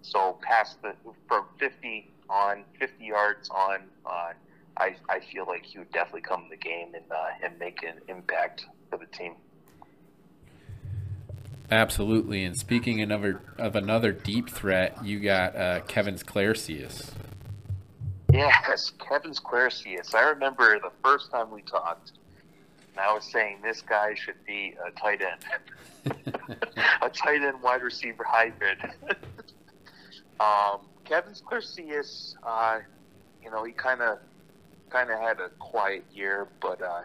[0.03, 0.95] so past the
[1.29, 4.33] from 50 on 50 yards on, uh,
[4.77, 7.83] I, I feel like he would definitely come in the game and, uh, and make
[7.83, 9.35] an impact for the team.
[11.71, 12.45] Absolutely.
[12.45, 17.13] And speaking another, of another deep threat, you got uh, Kevens Clercius.
[18.33, 20.15] Yes, Kevens Clercius.
[20.15, 22.13] I remember the first time we talked,
[22.93, 26.25] and I was saying this guy should be a tight end,
[27.03, 28.79] a tight end wide receiver hybrid.
[30.41, 32.79] um, Kevin Clercius, uh,
[33.43, 34.19] you know, he kind of
[34.91, 37.03] kind of had a quiet year, but uh,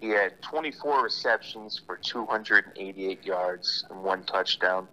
[0.00, 4.86] he had 24 receptions for 288 yards and one touchdown.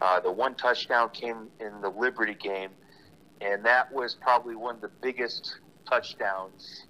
[0.00, 2.70] Uh, the one touchdown came in the Liberty game,
[3.40, 6.84] and that was probably one of the biggest touchdowns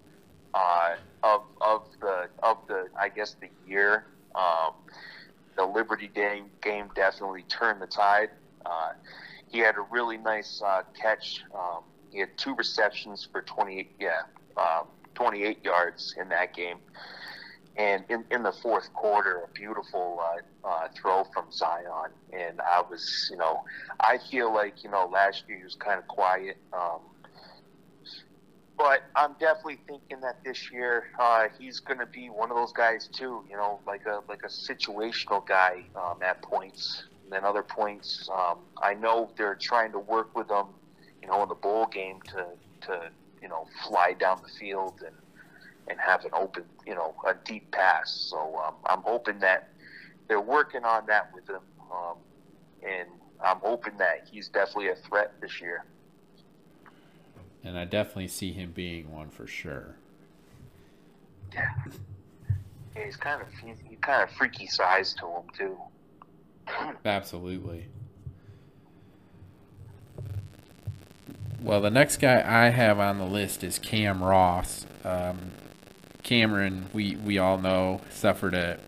[0.53, 4.05] uh, of of the of the I guess the year.
[4.35, 4.75] Um,
[5.57, 8.29] the Liberty game game definitely turned the tide.
[8.67, 8.93] Uh,
[9.55, 11.45] he had a really nice uh, catch.
[11.55, 14.23] Um, he had two receptions for 28, yeah,
[14.57, 16.79] um, 28 yards in that game.
[17.77, 22.11] And in, in the fourth quarter, a beautiful uh, uh, throw from Zion.
[22.33, 23.63] And I was, you know,
[24.01, 26.57] I feel like, you know, last year he was kind of quiet.
[26.73, 26.99] Um,
[28.77, 32.73] but I'm definitely thinking that this year uh, he's going to be one of those
[32.73, 33.45] guys too.
[33.49, 38.29] You know, like a like a situational guy um, at points and then other points.
[38.33, 40.67] Um, I know they're trying to work with them,
[41.23, 42.47] you know, in the bowl game to
[42.87, 43.11] to
[43.43, 45.17] you know fly down the field and
[45.89, 48.11] and have an open, you know, a deep pass.
[48.31, 49.69] So um, I'm hoping that
[50.29, 51.61] they're working on that with him,
[51.93, 52.17] um,
[52.83, 53.09] and
[53.43, 55.85] I'm hoping that he's definitely a threat this year.
[57.63, 59.97] And I definitely see him being one for sure.
[61.53, 61.71] Yeah.
[62.97, 65.77] yeah he's kind of he's, he's kind of freaky size to him too.
[67.05, 67.87] Absolutely.
[71.61, 74.87] Well, the next guy I have on the list is Cam Ross.
[75.03, 75.53] Um,
[76.23, 78.79] Cameron, we we all know suffered a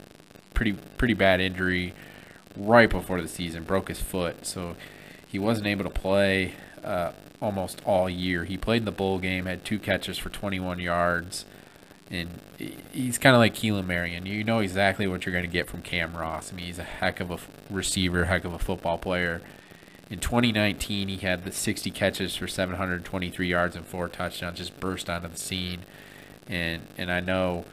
[0.55, 1.95] pretty pretty bad injury
[2.57, 4.77] right before the season, broke his foot, so
[5.27, 6.53] he wasn't able to play
[6.85, 8.45] uh, almost all year.
[8.45, 11.45] He played in the bowl game, had two catches for 21 yards,
[12.11, 12.41] and
[12.93, 14.27] he's kind of like Keelan Marion.
[14.27, 16.53] You know exactly what you're going to get from Cam Ross.
[16.53, 17.39] I mean, he's a heck of a
[17.69, 19.43] receiver, heck of a football player.
[20.09, 25.11] In 2019, he had the 60 catches for 723 yards and four touchdowns, just burst
[25.11, 25.81] onto the scene.
[26.47, 27.65] And and I know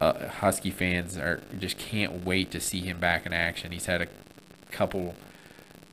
[0.00, 3.72] uh, Husky fans are just can't wait to see him back in action.
[3.72, 4.06] He's had a
[4.70, 5.16] couple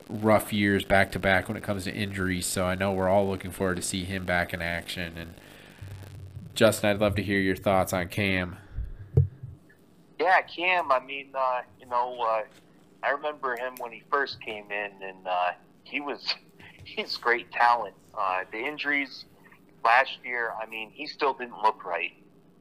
[0.08, 3.28] rough years back to back when it comes to injuries, so I know we're all
[3.28, 5.14] looking forward to see him back in action.
[5.18, 5.34] And
[6.54, 8.56] Justin, I'd love to hear your thoughts on Cam.
[10.20, 10.92] Yeah, Cam.
[10.92, 12.42] I mean, uh, you know, uh,
[13.02, 16.34] I remember him when he first came in, and uh, he was
[16.84, 17.94] he's great talent.
[18.16, 19.24] Uh, the injuries
[19.84, 22.12] last year, I mean, he still didn't look right,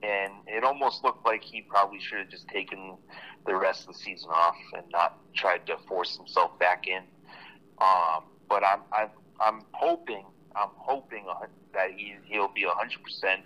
[0.01, 2.97] and it almost looked like he probably should have just taken
[3.45, 7.03] the rest of the season off and not tried to force himself back in.
[7.79, 10.25] Um, but I'm I'm I'm hoping
[10.55, 11.25] I'm hoping
[11.75, 13.41] that he he'll be hundred percent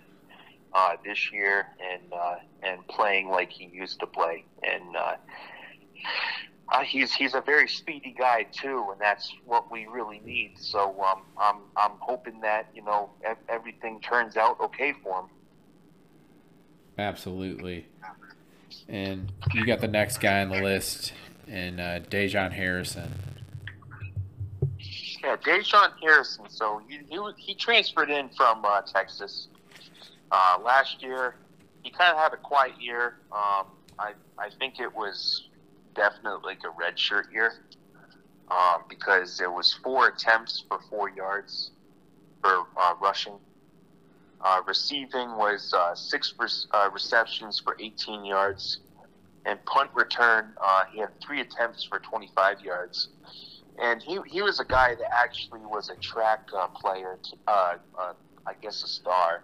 [0.72, 4.96] uh, this year and uh, and playing like he used to play and.
[4.96, 5.16] Uh,
[6.70, 10.52] uh, he's he's a very speedy guy too, and that's what we really need.
[10.58, 13.10] So um, I'm I'm hoping that you know
[13.48, 15.26] everything turns out okay for him.
[16.98, 17.86] Absolutely.
[18.88, 21.12] And you got the next guy on the list,
[21.46, 23.14] and uh, Dejon Harrison.
[25.22, 26.50] Yeah, Dejon Harrison.
[26.50, 29.48] So he he, he transferred in from uh, Texas
[30.30, 31.34] uh, last year.
[31.82, 33.14] He kind of had a quiet year.
[33.32, 33.66] Um,
[33.98, 35.48] I I think it was
[35.94, 37.52] definitely like a red shirt year
[38.50, 41.72] um, because there was four attempts for four yards
[42.40, 43.34] for uh, rushing.
[44.40, 48.80] Uh, receiving was uh, six re- uh, receptions for 18 yards,
[49.44, 53.08] and punt return uh, he had three attempts for 25 yards.
[53.80, 58.82] And he, he was a guy that actually was a track uh, player, I guess
[58.82, 59.42] a star,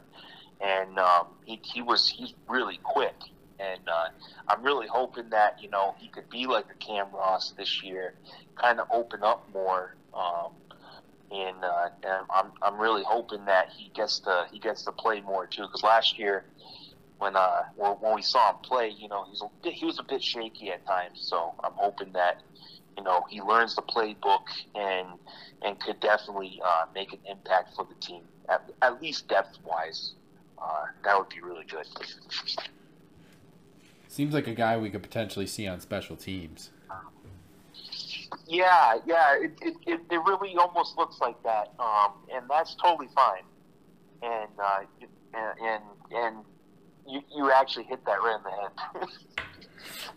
[0.60, 3.14] and um, he, he was he's really quick
[3.58, 4.08] and uh,
[4.48, 8.14] I'm really hoping that you know he could be like a Cam Ross this year,
[8.56, 9.94] kind of open up more.
[10.12, 10.52] Um,
[11.30, 15.20] and, uh, and I'm I'm really hoping that he gets to he gets to play
[15.20, 15.62] more too.
[15.62, 16.44] Because last year,
[17.18, 20.04] when uh when we saw him play, you know he's a bit, he was a
[20.04, 21.20] bit shaky at times.
[21.20, 22.42] So I'm hoping that
[22.96, 25.08] you know he learns the playbook and
[25.62, 30.12] and could definitely uh, make an impact for the team at, at least depth wise.
[30.58, 31.86] Uh, that would be really good.
[34.08, 36.70] Seems like a guy we could potentially see on special teams.
[38.46, 43.08] Yeah, yeah, it, it, it, it really almost looks like that, um, and that's totally
[43.14, 43.42] fine.
[44.22, 44.80] And uh,
[45.34, 46.36] and and, and
[47.08, 49.08] you you actually hit that right in the head.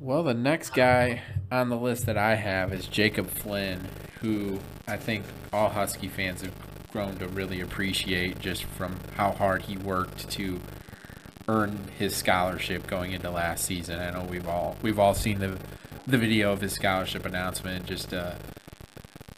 [0.00, 3.88] well, the next guy on the list that I have is Jacob Flynn,
[4.20, 6.52] who I think all Husky fans have
[6.92, 10.60] grown to really appreciate just from how hard he worked to
[11.48, 13.98] earn his scholarship going into last season.
[13.98, 15.58] I know we've all we've all seen the
[16.06, 17.86] the video of his scholarship announcement.
[17.86, 18.34] Just uh,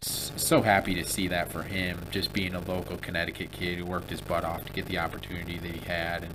[0.02, 2.00] so happy to see that for him.
[2.10, 5.58] Just being a local Connecticut kid who worked his butt off to get the opportunity
[5.58, 6.24] that he had.
[6.24, 6.34] And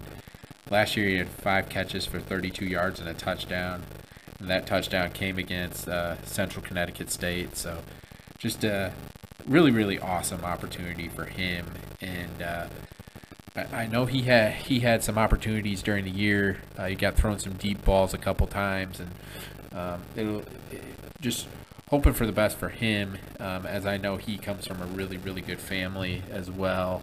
[0.69, 3.83] last year he had five catches for 32 yards and a touchdown.
[4.39, 7.57] And that touchdown came against uh, Central Connecticut State.
[7.57, 7.79] So
[8.37, 8.93] just a
[9.47, 11.65] really really awesome opportunity for him
[12.01, 12.41] and.
[12.41, 12.67] Uh,
[13.73, 16.59] I know he had he had some opportunities during the year.
[16.77, 19.11] Uh, he got thrown some deep balls a couple times, and
[19.73, 20.39] um, it'll
[20.71, 20.83] it,
[21.19, 21.47] just
[21.89, 23.17] hoping for the best for him.
[23.39, 27.01] Um, as I know he comes from a really really good family as well.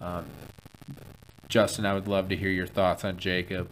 [0.00, 0.26] Um,
[1.48, 3.68] Justin, I would love to hear your thoughts on Jacob.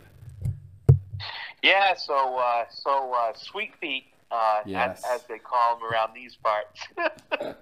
[1.62, 5.02] Yeah, so uh, so uh, Sweet Feet, uh, yes.
[5.04, 6.80] as, as, they call him around these parts.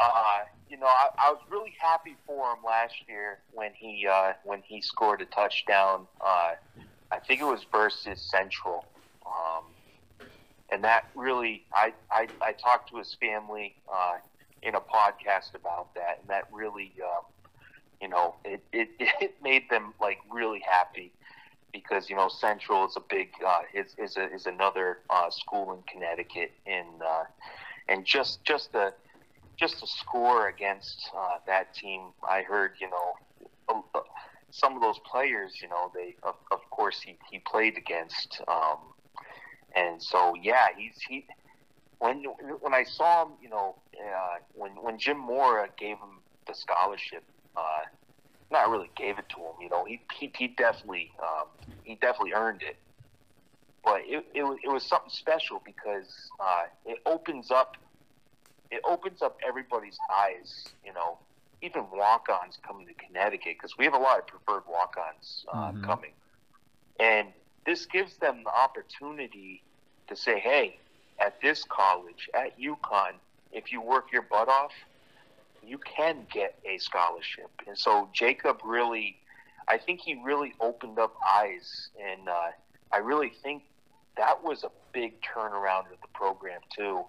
[0.00, 4.34] Uh, you know, I, I, was really happy for him last year when he uh,
[4.44, 6.06] when he scored a touchdown.
[6.20, 6.52] Uh,
[7.10, 8.86] I think it was versus Central,
[9.26, 9.64] um,
[10.70, 14.18] and that really I, I, I talked to his family uh,
[14.62, 17.22] in a podcast about that, and that really uh,
[18.00, 21.12] you know it, it it made them like really happy
[21.72, 25.72] because you know Central is a big uh, is is, a, is another uh, school
[25.72, 27.24] in Connecticut, and uh,
[27.88, 28.92] and just just the
[29.60, 33.84] just to score against uh, that team, I heard, you know,
[34.50, 38.40] some of those players, you know, they, of, of course, he, he played against.
[38.48, 38.78] Um,
[39.76, 41.26] and so, yeah, he's, he,
[41.98, 42.24] when,
[42.60, 47.22] when I saw him, you know, uh, when, when Jim Mora gave him the scholarship,
[47.54, 47.82] uh,
[48.50, 49.54] not really gave it to him.
[49.60, 51.48] You know, he he, he definitely um,
[51.82, 52.76] he definitely earned it.
[53.84, 57.72] But it, it was it was something special because uh, it opens up
[58.70, 60.74] it opens up everybody's eyes.
[60.84, 61.18] You know,
[61.62, 65.82] even walk-ons coming to Connecticut because we have a lot of preferred walk-ons uh, Mhm.
[65.86, 66.12] coming,
[67.00, 67.32] and
[67.66, 69.64] this gives them the opportunity
[70.08, 70.80] to say, "Hey,
[71.20, 73.20] at this college, at UConn,
[73.52, 74.72] if you work your butt off,
[75.70, 79.16] you can get a scholarship." And so Jacob really,
[79.68, 82.50] I think he really opened up eyes, and uh,
[82.92, 83.62] I really think
[84.16, 87.04] that was a big turnaround of the program too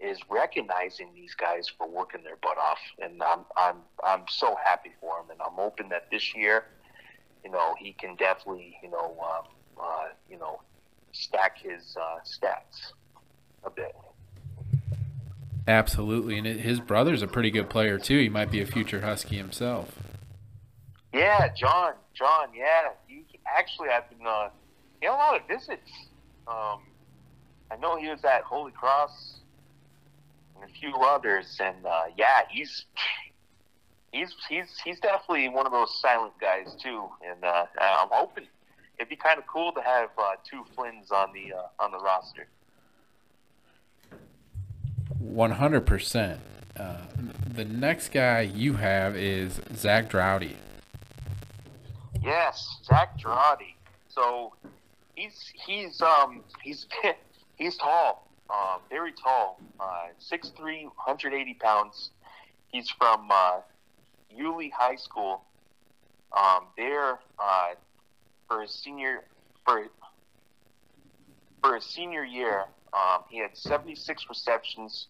[0.00, 4.92] is recognizing these guys for working their butt off, and I'm I'm I'm so happy
[5.00, 6.64] for him, and I'm hoping that this year,
[7.44, 9.44] you know, he can definitely, you know, um,
[9.80, 10.60] uh, you know,
[11.12, 12.92] stack his uh, stats
[13.64, 13.94] a bit.
[15.66, 18.18] Absolutely, and his brother's a pretty good player too.
[18.18, 19.98] He might be a future Husky himself.
[21.12, 22.90] Yeah, John, John, yeah.
[23.06, 24.50] He, actually, I've been uh,
[25.00, 25.90] he had a lot of visits.
[26.46, 26.80] Um,
[27.70, 29.40] I know he was at Holy Cross
[30.54, 32.84] and a few others, and uh, yeah, he's
[34.12, 37.08] he's he's he's definitely one of those silent guys too.
[37.26, 38.44] And uh, I'm hoping
[38.98, 41.98] it'd be kind of cool to have uh, two Flynns on the uh, on the
[41.98, 42.48] roster.
[45.24, 46.38] One hundred percent.
[46.78, 46.98] Uh,
[47.54, 50.56] The next guy you have is Zach Droughty.
[52.22, 53.74] Yes, Zach Girardi.
[54.08, 54.52] So
[55.14, 56.86] he's he's um he's
[57.56, 62.10] he's tall, uh, very tall, uh, 6'3", 180 pounds.
[62.68, 63.60] He's from uh,
[64.30, 65.42] Yulee High School.
[66.36, 67.68] Um, there uh,
[68.46, 69.24] for his senior
[69.64, 69.86] for
[71.62, 75.06] for his senior year, um, he had 76 receptions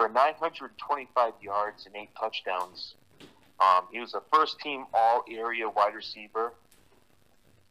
[0.00, 2.94] for 925 yards and eight touchdowns.
[3.60, 6.54] Um, he was a first team all area wide receiver.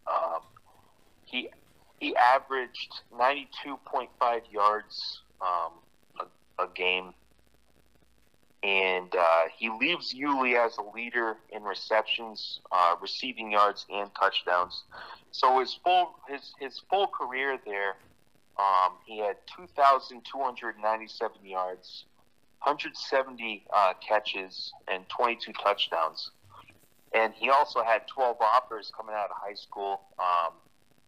[0.05, 0.41] Um,
[1.25, 1.49] he
[1.99, 4.09] he averaged 92.5
[4.51, 5.71] yards um,
[6.19, 7.15] a, a game.
[8.61, 14.83] And uh, he leaves Yulee as a leader in receptions, uh, receiving yards, and touchdowns.
[15.31, 17.95] So his full his his full career there,
[18.59, 22.05] um, he had 2,297 yards,
[22.63, 26.31] 170 uh, catches, and 22 touchdowns.
[27.13, 30.01] And he also had 12 offers coming out of high school.
[30.19, 30.53] Um,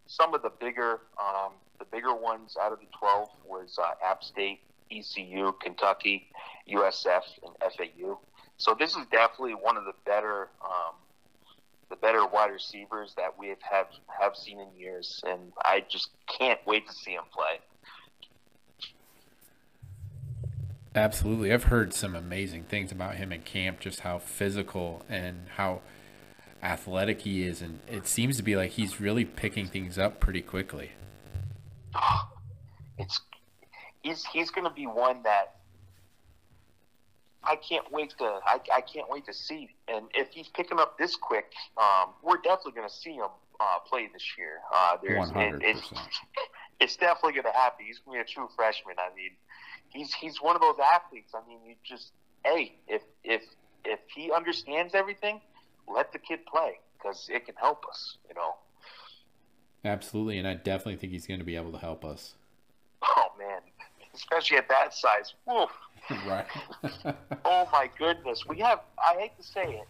[0.08, 4.24] some of the bigger um, the bigger ones out of the 12 was uh, App
[4.24, 4.60] State,
[4.91, 6.28] ECU, Kentucky,
[6.70, 8.20] USF, and FAU.
[8.58, 10.95] So this is definitely one of the better um,
[11.89, 13.88] the better wide receivers that we have, have
[14.20, 17.60] have seen in years, and I just can't wait to see him play.
[20.93, 21.53] Absolutely.
[21.53, 25.81] I've heard some amazing things about him in camp, just how physical and how
[26.61, 27.61] athletic he is.
[27.61, 30.91] And it seems to be like he's really picking things up pretty quickly.
[32.97, 33.21] It's
[34.03, 35.55] he's he's going to be one that
[37.43, 39.69] I can't wait to I, I can't wait to see.
[39.87, 43.29] And if he's picking up this quick, um, we're definitely going to see him
[43.59, 44.59] uh, play this year.
[44.71, 45.59] Uh, there's it, 100%.
[45.63, 45.93] it's
[46.79, 47.85] it's definitely going to happen.
[47.87, 48.97] He's going to be a true freshman.
[48.99, 49.31] I mean,
[49.91, 51.33] he's he's one of those athletes.
[51.35, 52.11] I mean, you just
[52.43, 53.43] hey, if if
[53.85, 55.41] if he understands everything,
[55.87, 58.17] let the kid play because it can help us.
[58.27, 58.55] You know.
[59.83, 60.37] Absolutely.
[60.37, 62.35] And I definitely think he's going to be able to help us.
[63.03, 63.61] Oh man,
[64.13, 65.33] especially at that size.
[65.45, 65.69] Woof.
[66.27, 66.45] right.
[67.43, 68.81] Oh my goodness, we have.
[68.97, 69.87] I hate to say it.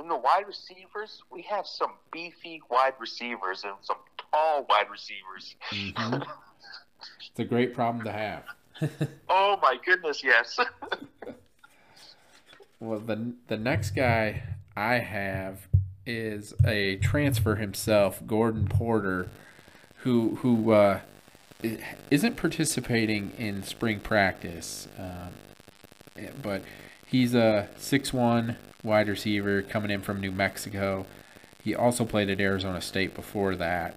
[0.00, 3.96] In the wide receivers, we have some beefy wide receivers and some
[4.32, 5.56] tall wide receivers.
[5.70, 6.26] Mhm.
[7.30, 8.42] It's a great problem to have.
[9.28, 10.58] Oh my goodness, yes.
[12.80, 14.42] Well, the the next guy
[14.76, 15.66] I have
[16.06, 19.28] is a transfer himself, Gordon Porter,
[19.98, 21.00] who who uh,
[22.10, 26.62] isn't participating in spring practice, um, but
[27.04, 31.04] he's a six one wide receiver coming in from New Mexico.
[31.64, 33.96] He also played at Arizona State before that.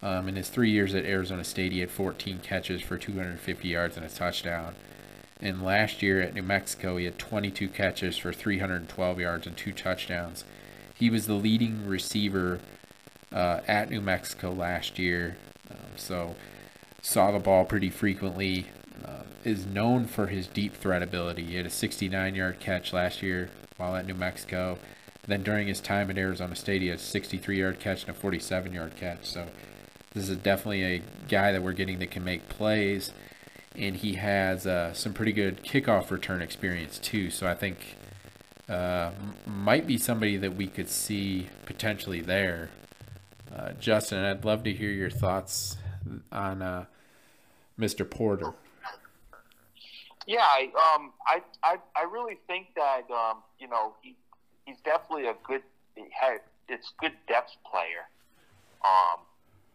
[0.00, 3.96] Um, in his three years at Arizona State, he had 14 catches for 250 yards
[3.96, 4.74] and a touchdown.
[5.40, 9.72] And last year at New Mexico, he had 22 catches for 312 yards and two
[9.72, 10.44] touchdowns.
[10.94, 12.60] He was the leading receiver
[13.32, 15.36] uh, at New Mexico last year,
[15.70, 16.34] um, so
[17.02, 18.66] saw the ball pretty frequently.
[19.04, 21.44] Uh, is known for his deep threat ability.
[21.44, 24.76] He had a 69-yard catch last year while at New Mexico.
[25.26, 28.96] Then during his time at Arizona State, he had a 63-yard catch and a 47-yard
[28.96, 29.24] catch.
[29.24, 29.46] So
[30.14, 33.12] this is definitely a guy that we're getting that can make plays
[33.78, 37.30] and he has uh, some pretty good kickoff return experience too.
[37.30, 37.96] So I think
[38.68, 39.12] uh,
[39.46, 42.70] might be somebody that we could see potentially there.
[43.54, 45.76] Uh, Justin, I'd love to hear your thoughts
[46.32, 46.84] on uh,
[47.78, 48.08] Mr.
[48.08, 48.52] Porter.
[50.26, 54.16] Yeah, I, um, I, I, I really think that um, you know he,
[54.66, 55.62] he's definitely a good,
[56.68, 58.08] it's good depth player.
[58.84, 59.20] Um,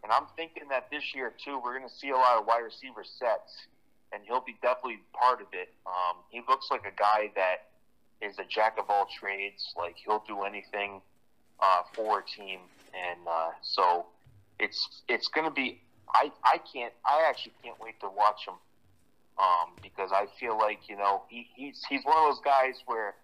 [0.04, 2.60] and I'm thinking that this year too, we're going to see a lot of wide
[2.60, 3.68] receiver sets,
[4.12, 5.70] and he'll be definitely part of it.
[5.88, 7.72] Um, he looks like a guy that
[8.22, 9.74] is a jack of all trades.
[9.78, 11.01] Like he'll do anything
[11.62, 12.60] uh, for a team,
[12.93, 14.06] and uh, so
[14.60, 15.80] it's it's going to be.
[16.14, 16.93] I I can't.
[17.06, 18.56] I actually can't wait to watch him
[19.39, 23.16] um, because I feel like you know he, he's he's one of those guys where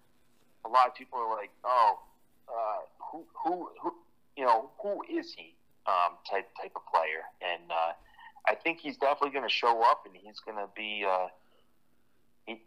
[0.64, 2.00] a lot of people are like, oh,
[2.48, 2.80] uh,
[3.12, 3.92] who who who
[4.34, 5.54] you know who is he
[5.86, 7.92] um, type type of player, and uh,
[8.46, 11.28] I think he's definitely going to show up, and he's going to be uh,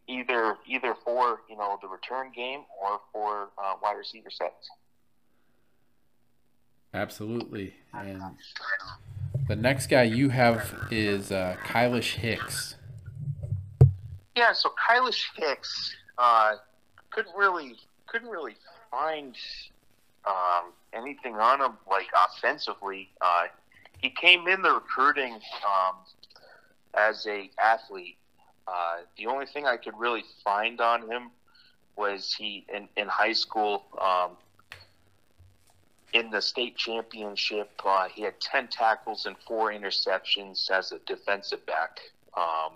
[0.07, 4.69] either either for you know the return game or for uh, wide receiver sets.
[6.93, 8.21] Absolutely, and
[9.47, 12.75] the next guy you have is uh, Kylish Hicks.
[14.35, 16.53] Yeah, so Kylish Hicks uh,
[17.09, 17.75] couldn't really
[18.07, 18.55] couldn't really
[18.91, 19.35] find
[20.25, 23.09] um, anything on him like offensively.
[23.21, 23.45] Uh,
[23.97, 25.95] he came in the recruiting um,
[26.93, 28.17] as a athlete.
[28.67, 31.31] Uh, the only thing I could really find on him
[31.95, 34.31] was he in, in high school um,
[36.13, 37.71] in the state championship.
[37.83, 41.99] Uh, he had ten tackles and four interceptions as a defensive back.
[42.35, 42.73] Um,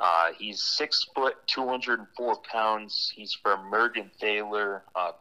[0.00, 3.12] uh, he's six foot, 204 pounds.
[3.14, 5.12] He's from Mergenthaler uh,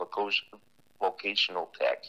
[1.00, 2.06] Vocational Tech.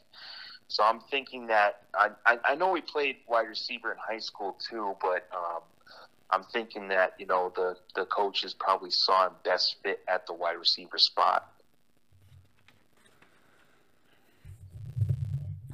[0.68, 4.56] So I'm thinking that I, I, I, know we played wide receiver in high school
[4.70, 5.62] too, but um,
[6.30, 10.32] I'm thinking that you know the the coaches probably saw him best fit at the
[10.32, 11.52] wide receiver spot.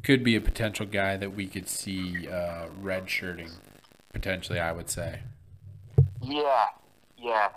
[0.03, 3.51] Could be a potential guy that we could see uh, red shirting,
[4.15, 4.59] potentially.
[4.59, 5.21] I would say.
[6.23, 6.67] Yeah,
[7.19, 7.49] yeah,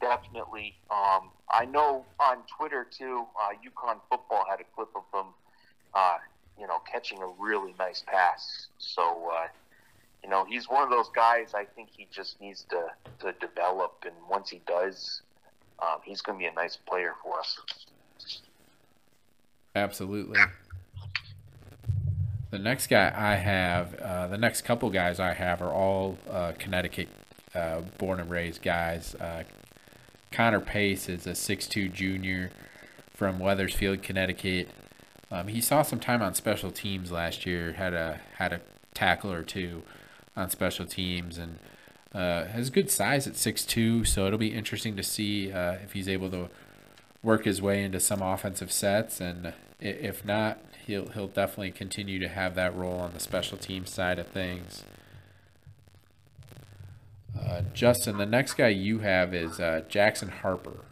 [0.00, 0.76] definitely.
[0.90, 3.26] Um, I know on Twitter too.
[3.40, 5.32] Uh, UConn football had a clip of him,
[5.94, 6.18] uh,
[6.58, 8.68] you know, catching a really nice pass.
[8.78, 9.48] So, uh,
[10.22, 11.54] you know, he's one of those guys.
[11.54, 12.86] I think he just needs to
[13.20, 15.22] to develop, and once he does,
[15.80, 17.58] um, he's going to be a nice player for us.
[19.74, 20.38] Absolutely.
[22.50, 26.52] The next guy I have, uh, the next couple guys I have are all uh,
[26.58, 27.08] Connecticut
[27.54, 29.14] uh, born and raised guys.
[30.30, 32.50] Connor Pace is a 6'2 junior
[33.12, 34.68] from Wethersfield, Connecticut.
[35.30, 37.72] Um, he saw some time on special teams last year.
[37.72, 38.60] Had a had a
[38.94, 39.82] tackle or two
[40.36, 41.58] on special teams, and
[42.14, 44.06] uh, has good size at 6'2".
[44.06, 46.48] So it'll be interesting to see uh, if he's able to
[47.22, 52.28] work his way into some offensive sets, and if not, he'll he'll definitely continue to
[52.28, 54.84] have that role on the special team side of things.
[57.48, 60.84] Uh, Justin, the next guy you have is uh, Jackson Harper.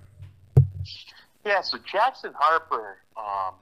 [1.44, 3.54] Yeah, so Jackson Harper, um,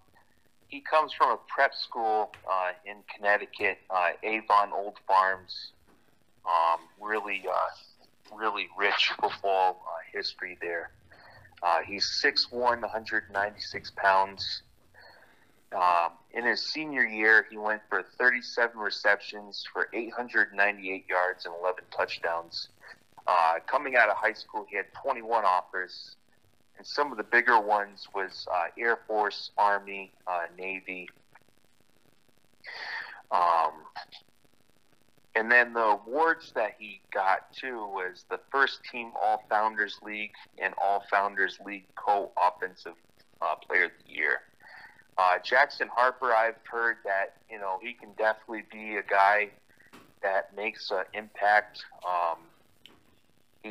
[0.68, 5.72] he comes from a prep school uh, in Connecticut, uh, Avon Old Farms.
[6.45, 9.82] Um, really, uh, really rich football
[10.12, 10.91] history there.
[11.87, 14.62] he's 6'1", 196 pounds.
[15.72, 21.84] Um, in his senior year, he went for 37 receptions for 898 yards and 11
[21.91, 22.68] touchdowns.
[23.26, 26.16] Uh, coming out of high school, he had 21 offers,
[26.78, 31.08] and some of the bigger ones was uh, Air Force, Army, uh, Navy.
[33.30, 33.72] Um,
[35.34, 40.32] and then the awards that he got too was the first team All Founders League
[40.58, 42.94] and All Founders League co-offensive
[43.42, 44.40] uh, player of the year.
[45.18, 49.50] Uh, Jackson Harper, I've heard that you know he can definitely be a guy
[50.22, 51.84] that makes an impact.
[52.06, 52.38] Um,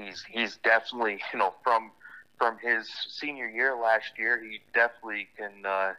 [0.03, 1.91] he's he's definitely you know from
[2.37, 5.93] from his senior year last year, he definitely can uh,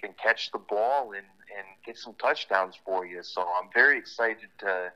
[0.00, 1.26] can catch the ball and
[1.56, 3.22] and get some touchdowns for you.
[3.22, 4.92] So I'm very excited to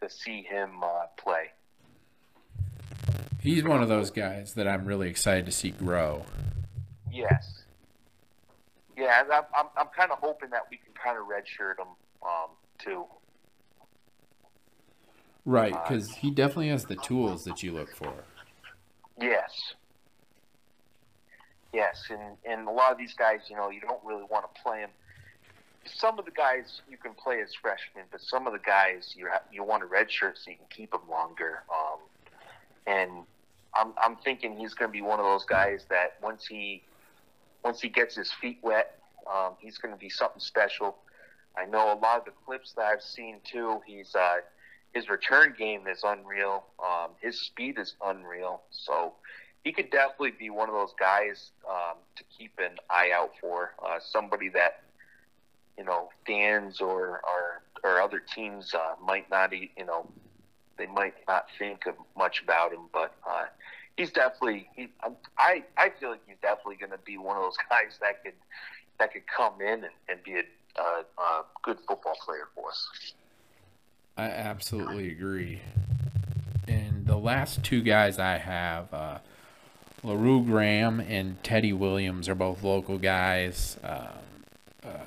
[0.00, 1.50] to see him uh, play.
[3.40, 6.24] He's one of those guys that I'm really excited to see grow.
[7.10, 7.60] Yes
[9.00, 11.88] yeah, I'm, I'm, I'm kind of hoping that we can kind of redshirt him
[12.22, 13.04] um, too.
[15.44, 18.12] Right, because uh, he definitely has the tools that you look for.
[19.20, 19.74] Yes.
[21.72, 24.62] Yes, and, and a lot of these guys, you know, you don't really want to
[24.62, 24.90] play them.
[25.86, 29.28] Some of the guys you can play as freshmen, but some of the guys you
[29.30, 31.62] ha- you want a redshirt so you can keep them longer.
[31.70, 31.98] Um,
[32.86, 33.10] and
[33.74, 36.82] I'm I'm thinking he's going to be one of those guys that once he
[37.64, 38.98] once he gets his feet wet,
[39.32, 40.96] um, he's going to be something special.
[41.56, 43.80] I know a lot of the clips that I've seen too.
[43.86, 44.38] He's uh,
[44.92, 46.64] his return game is unreal.
[46.82, 48.62] Um, his speed is unreal.
[48.70, 49.12] So
[49.62, 53.74] he could definitely be one of those guys um, to keep an eye out for.
[53.84, 54.82] Uh, somebody that
[55.78, 60.06] you know fans or or, or other teams uh, might not you know
[60.76, 61.82] they might not think
[62.16, 63.44] much about him, but uh,
[63.96, 64.88] he's definitely he.
[65.38, 68.34] I I feel like he's definitely going to be one of those guys that could
[68.98, 73.14] that could come in and, and be a, a, a good football player for us.
[74.20, 75.62] I absolutely agree.
[76.68, 79.18] And the last two guys I have, uh,
[80.02, 84.08] LaRue Graham and Teddy Williams, are both local guys, uh,
[84.84, 85.04] uh,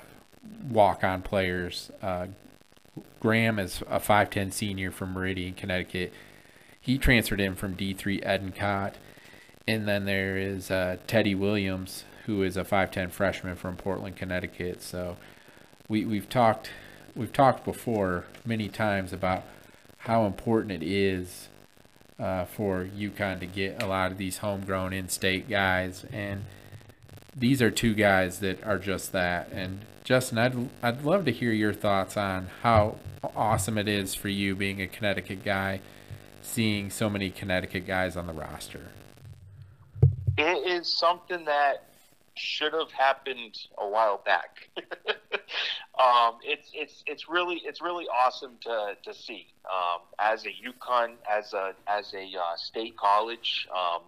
[0.68, 1.92] walk on players.
[2.02, 2.26] Uh,
[3.20, 6.12] Graham is a 5'10 senior from Meriden, Connecticut.
[6.80, 8.96] He transferred in from D3 Endicott.
[9.68, 14.82] And then there is uh, Teddy Williams, who is a 5'10 freshman from Portland, Connecticut.
[14.82, 15.18] So
[15.88, 16.70] we, we've talked
[17.14, 19.44] we've talked before many times about
[19.98, 21.48] how important it is
[22.18, 26.44] uh, for UConn to get a lot of these homegrown in-state guys, and
[27.34, 29.48] these are two guys that are just that.
[29.52, 32.96] And Justin, I'd I'd love to hear your thoughts on how
[33.34, 35.80] awesome it is for you being a Connecticut guy,
[36.42, 38.88] seeing so many Connecticut guys on the roster.
[40.36, 41.84] It is something that
[42.34, 44.68] should have happened a while back.
[45.98, 51.14] um, it's it's it's really it's really awesome to to see um, as a UConn
[51.30, 53.68] as a as a uh, state college.
[53.74, 54.02] Um,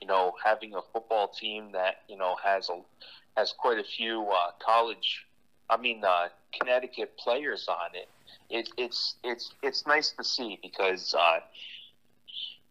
[0.00, 2.80] you know, having a football team that you know has a
[3.36, 5.26] has quite a few uh, college,
[5.68, 8.08] I mean, uh, Connecticut players on it.
[8.48, 8.68] it.
[8.76, 11.40] It's it's it's nice to see because uh,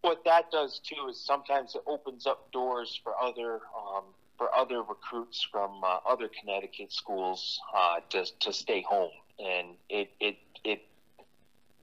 [0.01, 4.03] what that does too is sometimes it opens up doors for other um,
[4.37, 10.11] for other recruits from uh, other Connecticut schools uh, to to stay home, and it
[10.19, 10.81] it it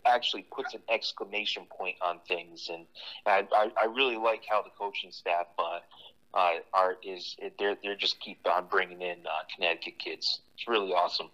[0.05, 2.87] actually puts an exclamation point on things, and
[3.27, 5.47] I I, I really like how the coaching staff.
[5.59, 5.81] Uh,
[6.35, 10.41] uh, are is they're they're just keep on bringing in uh, Connecticut kids.
[10.55, 11.29] It's really awesome.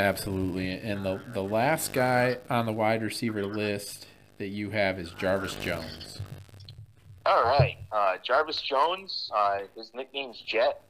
[0.00, 4.06] Absolutely, and the the last guy on the wide receiver list
[4.38, 6.20] that you have is Jarvis Jones.
[7.30, 9.30] All right, uh, Jarvis Jones.
[9.32, 10.82] Uh, his nickname's Jet.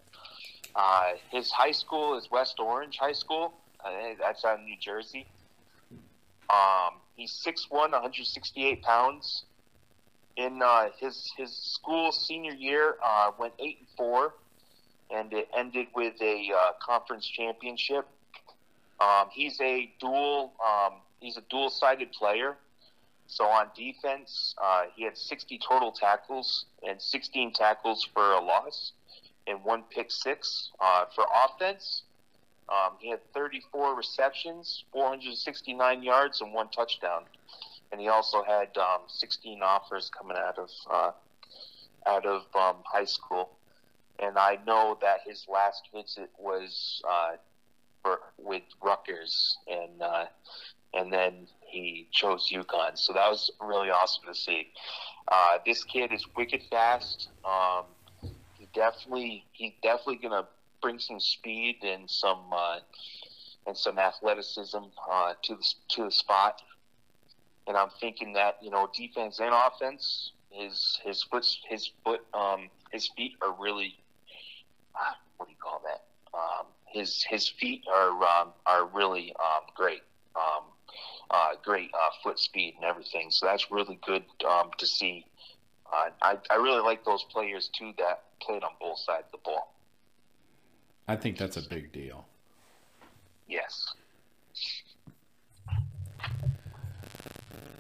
[0.75, 3.53] Uh, his high school is West Orange High School.
[3.85, 5.27] Uh, that's out in New Jersey.
[6.49, 9.45] Um, he's 6'1", 168 pounds.
[10.39, 14.33] In uh, his his school senior year, uh, went eight and four,
[15.15, 16.49] and it ended with a
[16.81, 18.09] conference championship.
[18.99, 22.57] Um, he's a dual um, he's a dual sided player.
[23.31, 28.93] So on defense, uh, he had 60 total tackles and 16 tackles for a loss
[29.47, 30.71] and one pick six.
[30.81, 32.03] Uh, for offense,
[32.69, 37.23] um, he had 34 receptions, 469 yards, and one touchdown.
[37.93, 41.11] And he also had um, 16 offers coming out of uh,
[42.07, 43.51] out of um, high school.
[44.19, 47.37] And I know that his last visit was uh,
[48.03, 50.27] for, with Rutgers, and uh,
[50.95, 52.99] and then he chose UConn.
[52.99, 54.69] So that was really awesome to see.
[55.29, 57.29] Uh, this kid is wicked fast.
[57.45, 57.85] Um,
[58.59, 60.47] he definitely he's definitely gonna
[60.83, 62.79] bring some speed and some uh,
[63.67, 64.79] and some athleticism
[65.11, 66.63] uh, to the to the spot.
[67.67, 72.69] And I'm thinking that you know defense and offense, his his foot his foot um,
[72.91, 73.97] his feet are really
[74.95, 76.05] uh, what do you call that?
[76.35, 80.03] Um, his his feet are um, are really um, great.
[80.35, 80.65] Um,
[81.31, 83.31] uh, great uh, foot speed and everything.
[83.31, 85.27] So that's really good um, to see.
[85.93, 89.45] Uh, I, I really like those players too that played on both sides of the
[89.45, 89.75] ball.
[91.09, 92.27] I think that's a big deal.
[93.49, 93.95] Yes.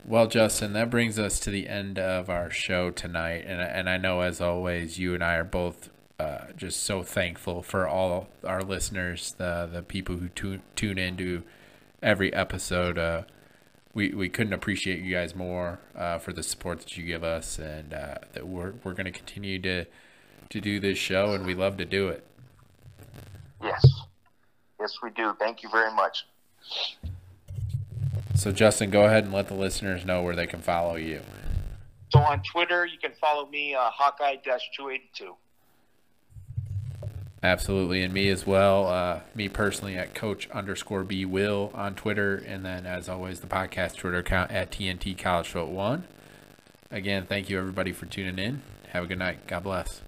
[0.05, 3.97] Well, Justin, that brings us to the end of our show tonight, and and I
[3.97, 5.89] know as always, you and I are both
[6.19, 11.45] uh, just so thankful for all our listeners, the the people who tune tune into
[12.03, 12.99] every episode.
[12.99, 13.23] Uh,
[13.93, 17.59] we, we couldn't appreciate you guys more uh, for the support that you give us,
[17.59, 19.87] and uh, that we're we're going to continue to
[20.49, 22.25] to do this show, and we love to do it.
[23.63, 23.85] Yes,
[24.81, 25.35] yes, we do.
[25.39, 26.27] Thank you very much.
[28.35, 31.21] So, Justin, go ahead and let the listeners know where they can follow you.
[32.11, 34.37] So on Twitter, you can follow me, uh, Hawkeye
[34.77, 35.35] two eighty two.
[37.43, 38.87] Absolutely, and me as well.
[38.87, 43.47] Uh, me personally at Coach underscore B Will on Twitter, and then as always the
[43.47, 46.05] podcast Twitter account at TNT College Foot One.
[46.91, 48.63] Again, thank you everybody for tuning in.
[48.91, 49.47] Have a good night.
[49.47, 50.03] God bless.